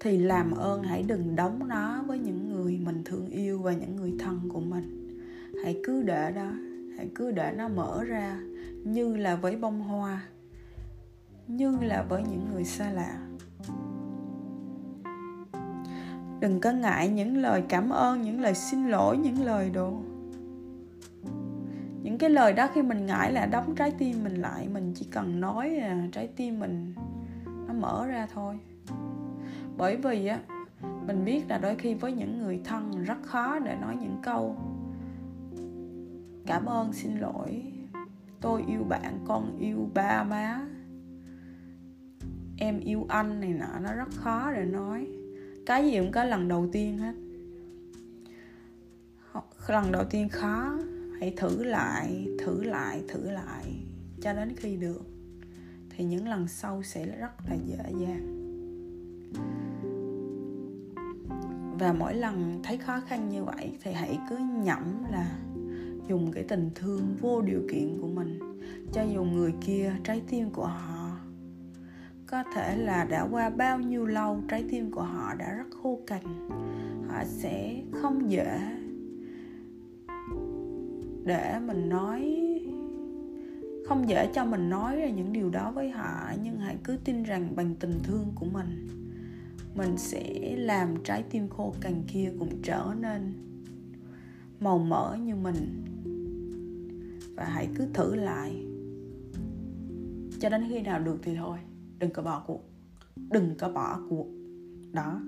Thì 0.00 0.18
làm 0.18 0.50
ơn 0.50 0.82
hãy 0.82 1.02
đừng 1.02 1.36
đóng 1.36 1.68
nó 1.68 2.02
với 2.06 2.18
những 2.18 2.48
người 2.48 2.80
mình 2.84 3.02
thương 3.04 3.26
yêu 3.26 3.58
và 3.58 3.72
những 3.72 3.96
người 3.96 4.12
thân 4.18 4.40
của 4.52 4.60
mình. 4.60 5.18
Hãy 5.64 5.80
cứ 5.84 6.02
để 6.02 6.32
đó, 6.32 6.50
hãy 6.96 7.10
cứ 7.14 7.30
để 7.30 7.54
nó 7.56 7.68
mở 7.68 8.04
ra 8.04 8.40
như 8.84 9.16
là 9.16 9.36
với 9.36 9.56
bông 9.56 9.80
hoa, 9.80 10.22
như 11.46 11.76
là 11.82 12.06
với 12.08 12.22
những 12.22 12.46
người 12.52 12.64
xa 12.64 12.92
lạ. 12.92 13.18
Đừng 16.40 16.60
có 16.60 16.72
ngại 16.72 17.08
những 17.08 17.36
lời 17.36 17.62
cảm 17.68 17.90
ơn, 17.90 18.22
những 18.22 18.40
lời 18.40 18.54
xin 18.54 18.88
lỗi, 18.88 19.18
những 19.18 19.44
lời 19.44 19.70
đồ 19.70 19.98
những 22.02 22.18
cái 22.18 22.30
lời 22.30 22.52
đó 22.52 22.68
khi 22.74 22.82
mình 22.82 23.06
ngại 23.06 23.32
là 23.32 23.46
đóng 23.46 23.74
trái 23.74 23.92
tim 23.98 24.24
mình 24.24 24.34
lại, 24.34 24.68
mình 24.68 24.92
chỉ 24.94 25.06
cần 25.10 25.40
nói 25.40 25.70
là 25.70 26.06
trái 26.12 26.28
tim 26.36 26.60
mình 26.60 26.94
nó 27.44 27.74
mở 27.74 28.06
ra 28.06 28.26
thôi. 28.34 28.58
Bởi 29.76 29.96
vì 29.96 30.26
á, 30.26 30.38
mình 31.06 31.24
biết 31.24 31.42
là 31.48 31.58
đôi 31.58 31.74
khi 31.76 31.94
với 31.94 32.12
những 32.12 32.42
người 32.42 32.60
thân 32.64 33.04
rất 33.04 33.22
khó 33.22 33.58
để 33.58 33.76
nói 33.80 33.96
những 34.00 34.16
câu, 34.22 34.56
cảm 36.46 36.66
ơn, 36.66 36.92
xin 36.92 37.16
lỗi, 37.16 37.62
tôi 38.40 38.64
yêu 38.68 38.84
bạn, 38.84 39.18
con 39.26 39.58
yêu 39.58 39.88
ba 39.94 40.24
má, 40.24 40.60
em 42.58 42.80
yêu 42.80 43.06
anh 43.08 43.40
này 43.40 43.52
nọ, 43.52 43.78
nó 43.82 43.94
rất 43.94 44.08
khó 44.14 44.52
để 44.52 44.64
nói. 44.64 45.06
Cái 45.66 45.84
gì 45.84 45.98
cũng 45.98 46.12
có 46.12 46.24
lần 46.24 46.48
đầu 46.48 46.68
tiên 46.72 46.98
hết. 46.98 47.14
Lần 49.68 49.92
đầu 49.92 50.04
tiên 50.04 50.28
khó 50.28 50.78
hãy 51.22 51.32
thử 51.36 51.64
lại 51.64 52.28
thử 52.38 52.62
lại 52.62 53.02
thử 53.08 53.30
lại 53.30 53.64
cho 54.20 54.32
đến 54.32 54.54
khi 54.56 54.76
được. 54.76 55.02
Thì 55.90 56.04
những 56.04 56.28
lần 56.28 56.48
sau 56.48 56.82
sẽ 56.82 57.06
rất 57.06 57.30
là 57.50 57.56
dễ 57.66 57.84
dàng. 58.00 58.38
Và 61.78 61.92
mỗi 61.92 62.14
lần 62.14 62.60
thấy 62.62 62.78
khó 62.78 63.00
khăn 63.00 63.28
như 63.28 63.44
vậy 63.44 63.78
thì 63.82 63.92
hãy 63.92 64.18
cứ 64.30 64.36
nhẩm 64.38 65.04
là 65.10 65.38
dùng 66.08 66.32
cái 66.32 66.44
tình 66.44 66.70
thương 66.74 67.16
vô 67.20 67.40
điều 67.40 67.62
kiện 67.72 67.98
của 68.00 68.08
mình 68.08 68.38
cho 68.92 69.02
dù 69.02 69.24
người 69.24 69.52
kia, 69.60 69.92
trái 70.04 70.22
tim 70.28 70.50
của 70.50 70.66
họ. 70.66 71.18
Có 72.26 72.44
thể 72.54 72.76
là 72.76 73.04
đã 73.04 73.28
qua 73.30 73.50
bao 73.50 73.78
nhiêu 73.78 74.06
lâu, 74.06 74.40
trái 74.48 74.64
tim 74.70 74.90
của 74.90 75.02
họ 75.02 75.34
đã 75.34 75.52
rất 75.52 75.70
khô 75.82 76.00
cằn, 76.06 76.48
họ 77.08 77.24
sẽ 77.24 77.82
không 77.92 78.30
dễ 78.30 78.81
để 81.24 81.58
mình 81.66 81.88
nói, 81.88 82.38
không 83.86 84.08
dễ 84.08 84.30
cho 84.34 84.44
mình 84.44 84.70
nói 84.70 84.96
ra 84.96 85.08
những 85.08 85.32
điều 85.32 85.50
đó 85.50 85.72
với 85.74 85.90
họ, 85.90 86.30
nhưng 86.42 86.58
hãy 86.58 86.76
cứ 86.84 86.96
tin 87.04 87.22
rằng 87.22 87.56
bằng 87.56 87.74
tình 87.80 87.98
thương 88.02 88.32
của 88.34 88.46
mình 88.46 88.88
mình 89.74 89.98
sẽ 89.98 90.56
làm 90.56 90.94
trái 91.04 91.24
tim 91.30 91.48
khô 91.48 91.74
cằn 91.80 92.02
kia 92.06 92.32
cũng 92.38 92.62
trở 92.62 92.94
nên 93.00 93.32
màu 94.60 94.78
mỡ 94.78 95.16
như 95.22 95.34
mình. 95.34 95.84
Và 97.36 97.44
hãy 97.44 97.68
cứ 97.74 97.86
thử 97.94 98.14
lại. 98.14 98.66
Cho 100.40 100.48
đến 100.48 100.66
khi 100.68 100.82
nào 100.82 101.00
được 101.00 101.18
thì 101.22 101.36
thôi, 101.36 101.58
đừng 101.98 102.10
có 102.10 102.22
bỏ 102.22 102.44
cuộc. 102.46 102.70
Đừng 103.30 103.54
có 103.58 103.68
bỏ 103.68 104.00
cuộc. 104.08 104.26
Đó. 104.92 105.20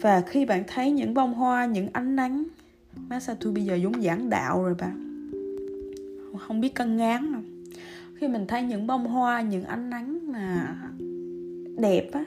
Và 0.00 0.20
khi 0.20 0.46
bạn 0.46 0.64
thấy 0.66 0.90
những 0.90 1.14
bông 1.14 1.34
hoa, 1.34 1.66
những 1.66 1.88
ánh 1.92 2.16
nắng 2.16 2.44
Masatu 3.08 3.52
bây 3.52 3.64
giờ 3.64 3.74
giống 3.74 4.02
giảng 4.02 4.30
đạo 4.30 4.62
rồi 4.62 4.74
bạn 4.74 5.00
không 6.38 6.60
biết 6.60 6.74
cân 6.74 6.96
ngán 6.96 7.32
đâu. 7.32 7.42
Khi 8.14 8.28
mình 8.28 8.46
thấy 8.46 8.62
những 8.62 8.86
bông 8.86 9.06
hoa, 9.06 9.42
những 9.42 9.64
ánh 9.64 9.90
nắng 9.90 10.32
mà 10.32 10.76
đẹp 11.76 12.10
á, 12.12 12.24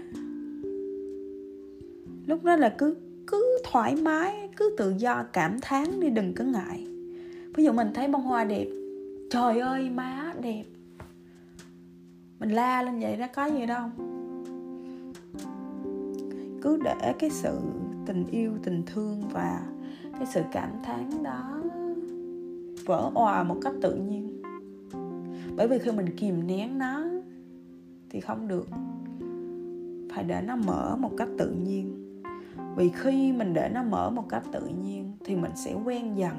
lúc 2.27 2.43
đó 2.43 2.55
là 2.55 2.75
cứ 2.77 2.95
cứ 3.27 3.57
thoải 3.71 3.95
mái, 3.95 4.49
cứ 4.57 4.75
tự 4.77 4.93
do, 4.97 5.23
cảm 5.33 5.57
thán 5.61 5.99
đi, 5.99 6.09
đừng 6.09 6.33
có 6.33 6.43
ngại. 6.43 6.87
Ví 7.55 7.63
dụ 7.63 7.71
mình 7.71 7.87
thấy 7.93 8.07
bông 8.07 8.23
hoa 8.23 8.43
đẹp, 8.43 8.67
trời 9.29 9.59
ơi, 9.59 9.89
má 9.89 10.33
đẹp. 10.41 10.63
Mình 12.39 12.49
la 12.49 12.81
lên 12.83 12.99
vậy 12.99 13.17
đó, 13.17 13.27
có 13.35 13.45
gì 13.45 13.65
đâu. 13.65 13.89
Cứ 16.61 16.79
để 16.83 17.13
cái 17.19 17.29
sự 17.29 17.59
tình 18.05 18.25
yêu, 18.31 18.51
tình 18.63 18.83
thương 18.85 19.23
và 19.33 19.61
cái 20.17 20.27
sự 20.27 20.41
cảm 20.51 20.69
thán 20.83 21.23
đó 21.23 21.61
vỡ 22.85 23.11
òa 23.13 23.43
một 23.43 23.57
cách 23.61 23.73
tự 23.81 23.95
nhiên. 23.95 24.41
Bởi 25.55 25.67
vì 25.67 25.79
khi 25.79 25.91
mình 25.91 26.15
kìm 26.17 26.47
nén 26.47 26.77
nó 26.77 27.03
thì 28.09 28.19
không 28.19 28.47
được. 28.47 28.67
Phải 30.13 30.23
để 30.23 30.41
nó 30.41 30.55
mở 30.55 30.95
một 30.99 31.11
cách 31.17 31.29
tự 31.37 31.51
nhiên. 31.51 32.13
Vì 32.75 32.89
khi 32.89 33.31
mình 33.31 33.53
để 33.53 33.69
nó 33.73 33.83
mở 33.83 34.09
một 34.09 34.29
cách 34.29 34.43
tự 34.51 34.67
nhiên 34.83 35.11
thì 35.25 35.35
mình 35.35 35.51
sẽ 35.55 35.73
quen 35.85 36.17
dần 36.17 36.33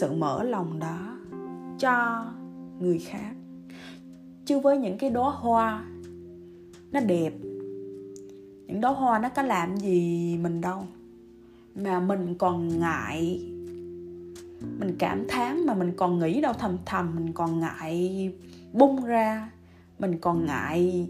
sự 0.00 0.12
mở 0.12 0.42
lòng 0.42 0.78
đó 0.78 1.18
cho 1.78 2.24
người 2.80 2.98
khác. 2.98 3.34
Chứ 4.44 4.58
với 4.58 4.78
những 4.78 4.98
cái 4.98 5.10
đóa 5.10 5.30
hoa, 5.30 5.84
nó 6.92 7.00
đẹp. 7.00 7.32
Những 8.66 8.80
đóa 8.80 8.92
hoa 8.92 9.18
nó 9.18 9.28
có 9.28 9.42
làm 9.42 9.76
gì 9.76 10.38
mình 10.42 10.60
đâu 10.60 10.82
mà 11.74 12.00
mình 12.00 12.34
còn 12.38 12.80
ngại. 12.80 13.40
Mình 14.78 14.96
cảm 14.98 15.28
thán 15.28 15.66
mà 15.66 15.74
mình 15.74 15.92
còn 15.96 16.18
nghĩ 16.18 16.40
đâu, 16.40 16.52
thầm 16.52 16.76
thầm 16.86 17.16
mình 17.16 17.32
còn 17.32 17.60
ngại 17.60 18.32
bung 18.72 19.04
ra, 19.04 19.50
mình 19.98 20.18
còn 20.18 20.46
ngại 20.46 21.08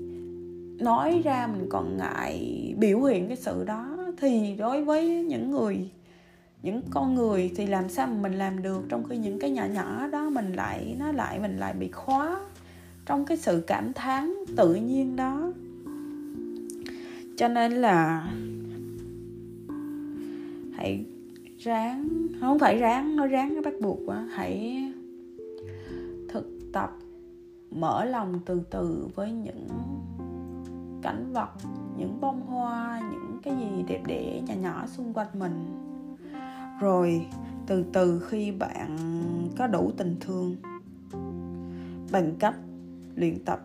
nói 0.80 1.20
ra, 1.24 1.46
mình 1.46 1.66
còn 1.70 1.96
ngại 1.96 2.74
biểu 2.78 3.02
hiện 3.02 3.28
cái 3.28 3.36
sự 3.36 3.64
đó. 3.64 3.96
Thì 4.20 4.54
đối 4.58 4.84
với 4.84 5.24
những 5.24 5.50
người, 5.50 5.90
những 6.62 6.82
con 6.90 7.14
người 7.14 7.50
thì 7.56 7.66
làm 7.66 7.88
sao 7.88 8.06
mà 8.06 8.14
mình 8.22 8.32
làm 8.32 8.62
được 8.62 8.82
trong 8.88 9.04
khi 9.04 9.16
những 9.16 9.38
cái 9.38 9.50
nhỏ 9.50 9.64
nhỏ 9.64 10.06
đó 10.06 10.30
mình 10.30 10.52
lại, 10.52 10.96
nó 10.98 11.12
lại 11.12 11.38
mình 11.38 11.58
lại 11.58 11.72
bị 11.72 11.88
khóa 11.88 12.40
trong 13.06 13.24
cái 13.24 13.36
sự 13.36 13.64
cảm 13.66 13.92
thán 13.92 14.34
tự 14.56 14.74
nhiên 14.74 15.16
đó. 15.16 15.52
Cho 17.36 17.48
nên 17.48 17.72
là 17.72 18.28
hãy 20.78 21.04
ráng, 21.58 22.08
không 22.40 22.58
phải 22.58 22.78
ráng 22.78 23.16
nó 23.16 23.26
ráng 23.26 23.54
nó 23.54 23.62
bắt 23.62 23.74
buộc 23.82 23.98
quá. 24.06 24.28
Hãy 24.30 24.84
thực 26.28 26.60
tập, 26.72 26.90
mở 27.70 28.04
lòng 28.04 28.40
từ 28.46 28.62
từ 28.70 29.08
với 29.14 29.32
những 29.32 29.68
cảnh 31.02 31.32
vật, 31.32 31.50
những 31.96 32.20
bông 32.20 32.40
hoa, 32.40 33.00
những 33.12 33.38
cái 33.42 33.56
gì 33.56 33.84
đẹp 33.88 34.02
đẽ 34.06 34.40
nhỏ 34.46 34.54
nhỏ 34.54 34.86
xung 34.86 35.12
quanh 35.12 35.38
mình. 35.38 35.66
Rồi 36.80 37.26
từ 37.66 37.84
từ 37.92 38.20
khi 38.28 38.52
bạn 38.52 38.96
có 39.58 39.66
đủ 39.66 39.92
tình 39.96 40.16
thương, 40.20 40.56
bằng 42.12 42.32
cách 42.38 42.56
luyện 43.14 43.44
tập 43.44 43.60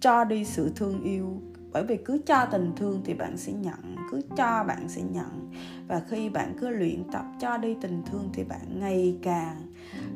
cho 0.00 0.24
đi 0.24 0.44
sự 0.44 0.72
thương 0.76 1.02
yêu. 1.02 1.40
Bởi 1.72 1.84
vì 1.84 1.96
cứ 2.04 2.20
cho 2.26 2.46
tình 2.50 2.72
thương 2.76 3.00
thì 3.04 3.14
bạn 3.14 3.36
sẽ 3.36 3.52
nhận, 3.52 3.96
cứ 4.10 4.20
cho 4.36 4.64
bạn 4.68 4.88
sẽ 4.88 5.02
nhận 5.02 5.50
và 5.90 6.00
khi 6.00 6.28
bạn 6.28 6.54
cứ 6.60 6.68
luyện 6.68 7.04
tập 7.12 7.24
cho 7.40 7.56
đi 7.56 7.76
tình 7.80 8.02
thương 8.06 8.28
thì 8.32 8.44
bạn 8.44 8.80
ngày 8.80 9.18
càng 9.22 9.56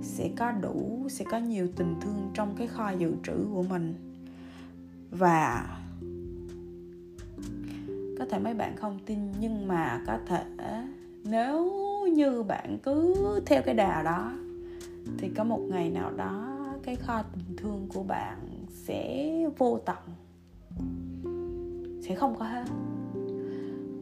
sẽ 0.03 0.31
có 0.37 0.53
đủ, 0.53 1.07
sẽ 1.11 1.25
có 1.31 1.39
nhiều 1.39 1.69
tình 1.77 1.95
thương 2.01 2.31
trong 2.35 2.55
cái 2.57 2.67
kho 2.67 2.91
dự 2.91 3.13
trữ 3.27 3.47
của 3.55 3.63
mình. 3.63 3.95
Và 5.11 5.67
có 8.19 8.27
thể 8.31 8.39
mấy 8.39 8.55
bạn 8.55 8.77
không 8.77 8.99
tin, 9.07 9.19
nhưng 9.41 9.69
mà 9.69 10.03
có 10.07 10.19
thể 10.27 10.45
nếu 11.25 11.73
như 12.13 12.43
bạn 12.43 12.79
cứ 12.83 13.15
theo 13.47 13.63
cái 13.63 13.75
đà 13.75 14.03
đó, 14.03 14.33
thì 15.19 15.31
có 15.37 15.45
một 15.45 15.61
ngày 15.71 15.91
nào 15.91 16.11
đó 16.11 16.59
cái 16.83 16.97
kho 16.97 17.23
tình 17.23 17.57
thương 17.57 17.89
của 17.95 18.03
bạn 18.03 18.39
sẽ 18.69 19.31
vô 19.59 19.79
tận, 19.85 19.99
sẽ 22.03 22.15
không 22.15 22.37
có 22.39 22.45
hết 22.45 22.65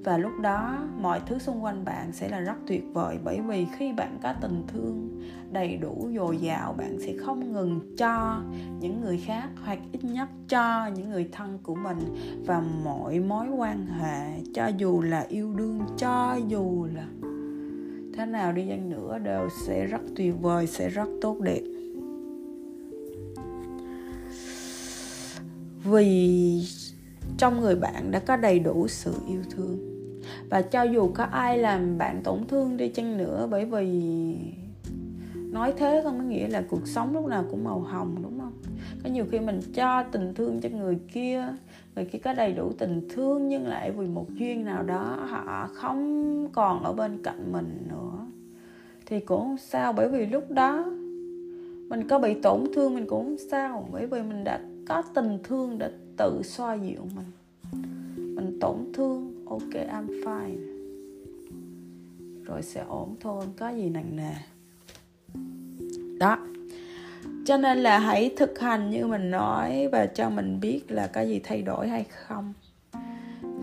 và 0.05 0.19
lúc 0.19 0.33
đó, 0.41 0.79
mọi 1.01 1.21
thứ 1.27 1.39
xung 1.39 1.65
quanh 1.65 1.85
bạn 1.85 2.13
sẽ 2.13 2.29
là 2.29 2.41
rất 2.41 2.57
tuyệt 2.67 2.85
vời 2.93 3.19
bởi 3.25 3.41
vì 3.41 3.67
khi 3.77 3.93
bạn 3.93 4.19
có 4.23 4.35
tình 4.41 4.63
thương 4.69 5.21
đầy 5.53 5.77
đủ, 5.77 6.09
dồi 6.17 6.37
dào, 6.37 6.73
bạn 6.73 6.99
sẽ 7.01 7.13
không 7.17 7.53
ngừng 7.53 7.81
cho 7.97 8.43
những 8.81 9.01
người 9.01 9.19
khác 9.27 9.49
hoặc 9.65 9.79
ít 9.93 10.05
nhất 10.05 10.29
cho 10.49 10.87
những 10.87 11.11
người 11.11 11.29
thân 11.33 11.59
của 11.63 11.75
mình 11.75 11.99
và 12.47 12.63
mọi 12.85 13.21
mối 13.21 13.49
quan 13.49 13.87
hệ, 13.87 14.41
cho 14.55 14.67
dù 14.67 15.03
là 15.03 15.27
yêu 15.29 15.55
đương, 15.55 15.81
cho 15.97 16.39
dù 16.49 16.87
là 16.95 17.07
thế 18.15 18.27
nào 18.27 18.53
đi 18.53 18.67
chăng 18.69 18.91
nữa 18.91 19.19
đều 19.19 19.49
sẽ 19.67 19.87
rất 19.87 20.01
tuyệt 20.17 20.35
vời, 20.41 20.67
sẽ 20.67 20.89
rất 20.89 21.09
tốt 21.21 21.41
đẹp. 21.41 21.63
Vì 25.85 26.67
trong 27.39 27.61
người 27.61 27.77
bạn 27.77 28.11
đã 28.11 28.19
có 28.19 28.37
đầy 28.37 28.59
đủ 28.59 28.89
sự 28.89 29.15
yêu 29.29 29.43
thương 29.51 29.92
và 30.53 30.63
cho 30.63 30.83
dù 30.83 31.11
có 31.15 31.25
ai 31.25 31.59
làm 31.59 31.99
bạn 31.99 32.21
tổn 32.25 32.47
thương 32.49 32.77
đi 32.77 32.89
chăng 32.89 33.17
nữa, 33.17 33.49
bởi 33.51 33.65
vì 33.65 34.37
nói 35.35 35.73
thế 35.77 36.01
không 36.05 36.19
có 36.19 36.25
nghĩa 36.25 36.49
là 36.49 36.65
cuộc 36.71 36.87
sống 36.87 37.15
lúc 37.15 37.27
nào 37.27 37.45
cũng 37.51 37.65
màu 37.65 37.81
hồng, 37.81 38.17
đúng 38.23 38.39
không? 38.41 38.53
Có 39.05 39.11
nhiều 39.11 39.25
khi 39.31 39.41
mình 39.41 39.61
cho 39.75 40.03
tình 40.03 40.35
thương 40.35 40.61
cho 40.61 40.69
người 40.69 40.99
kia 41.13 41.47
người 41.95 42.05
kia 42.05 42.19
có 42.19 42.35
đầy 42.35 42.53
đủ 42.53 42.73
tình 42.79 43.09
thương 43.09 43.49
nhưng 43.49 43.67
lại 43.67 43.91
vì 43.91 44.07
một 44.07 44.27
duyên 44.35 44.65
nào 44.65 44.83
đó 44.83 45.19
họ 45.29 45.69
không 45.75 46.49
còn 46.53 46.83
ở 46.85 46.93
bên 46.93 47.23
cạnh 47.23 47.53
mình 47.53 47.87
nữa. 47.89 48.27
Thì 49.07 49.21
cũng 49.21 49.41
không 49.41 49.57
sao, 49.59 49.93
bởi 49.93 50.09
vì 50.09 50.27
lúc 50.27 50.51
đó 50.51 50.85
mình 51.89 52.09
có 52.09 52.19
bị 52.19 52.35
tổn 52.35 52.65
thương 52.75 52.95
mình 52.95 53.07
cũng 53.07 53.25
không 53.25 53.49
sao, 53.51 53.89
bởi 53.93 54.07
vì 54.07 54.23
mình 54.23 54.45
đã 54.45 54.61
có 54.89 55.03
tình 55.15 55.39
thương 55.45 55.79
để 55.79 55.91
tự 56.17 56.41
xoa 56.45 56.75
dịu 56.75 57.03
mình. 57.17 57.27
Mình 58.35 58.59
tổn 58.61 58.77
thương 58.95 59.32
ok, 59.53 59.87
I'm 59.89 60.23
fine. 60.25 60.57
Rồi 62.45 62.63
sẽ 62.63 62.85
ổn 62.89 63.17
thôi 63.21 63.41
không 63.41 63.53
có 63.57 63.71
gì 63.71 63.89
nặng 63.89 64.17
nề. 64.17 64.33
Đó. 66.19 66.39
Cho 67.45 67.57
nên 67.57 67.79
là 67.79 67.99
hãy 67.99 68.35
thực 68.37 68.59
hành 68.59 68.91
như 68.91 69.07
mình 69.07 69.31
nói 69.31 69.89
và 69.93 70.07
cho 70.07 70.31
mình 70.31 70.61
biết 70.61 70.91
là 70.91 71.07
có 71.07 71.21
gì 71.21 71.41
thay 71.45 71.63
đổi 71.63 71.89
hay 71.89 72.05
không. 72.05 72.53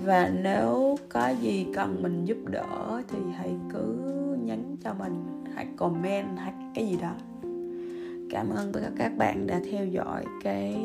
Và 0.06 0.32
nếu 0.44 0.98
có 1.10 1.34
gì 1.42 1.66
cần 1.74 2.02
mình 2.02 2.26
giúp 2.26 2.38
đỡ 2.46 3.02
thì 3.08 3.20
hãy 3.36 3.52
cứ 3.74 3.96
nhắn 4.44 4.76
cho 4.84 4.94
mình, 4.94 5.44
hãy 5.56 5.68
comment 5.78 6.38
hay 6.38 6.54
cái 6.76 6.88
gì 6.88 6.98
đó. 7.02 7.14
Cảm 8.30 8.50
ơn 8.50 8.72
tất 8.74 8.80
cả 8.84 8.92
các 8.98 9.18
bạn 9.18 9.48
đã 9.48 9.62
theo 9.72 9.86
dõi 9.86 10.26
cái 10.44 10.76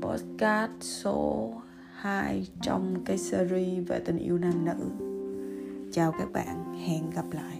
podcast 0.00 0.72
số 0.80 1.52
2 1.96 2.46
trong 2.62 3.04
cái 3.04 3.18
series 3.18 3.88
về 3.88 4.00
tình 4.00 4.18
yêu 4.18 4.38
nam 4.38 4.64
nữ. 4.64 4.90
Chào 5.92 6.12
các 6.12 6.32
bạn, 6.32 6.78
hẹn 6.86 7.10
gặp 7.10 7.24
lại. 7.32 7.55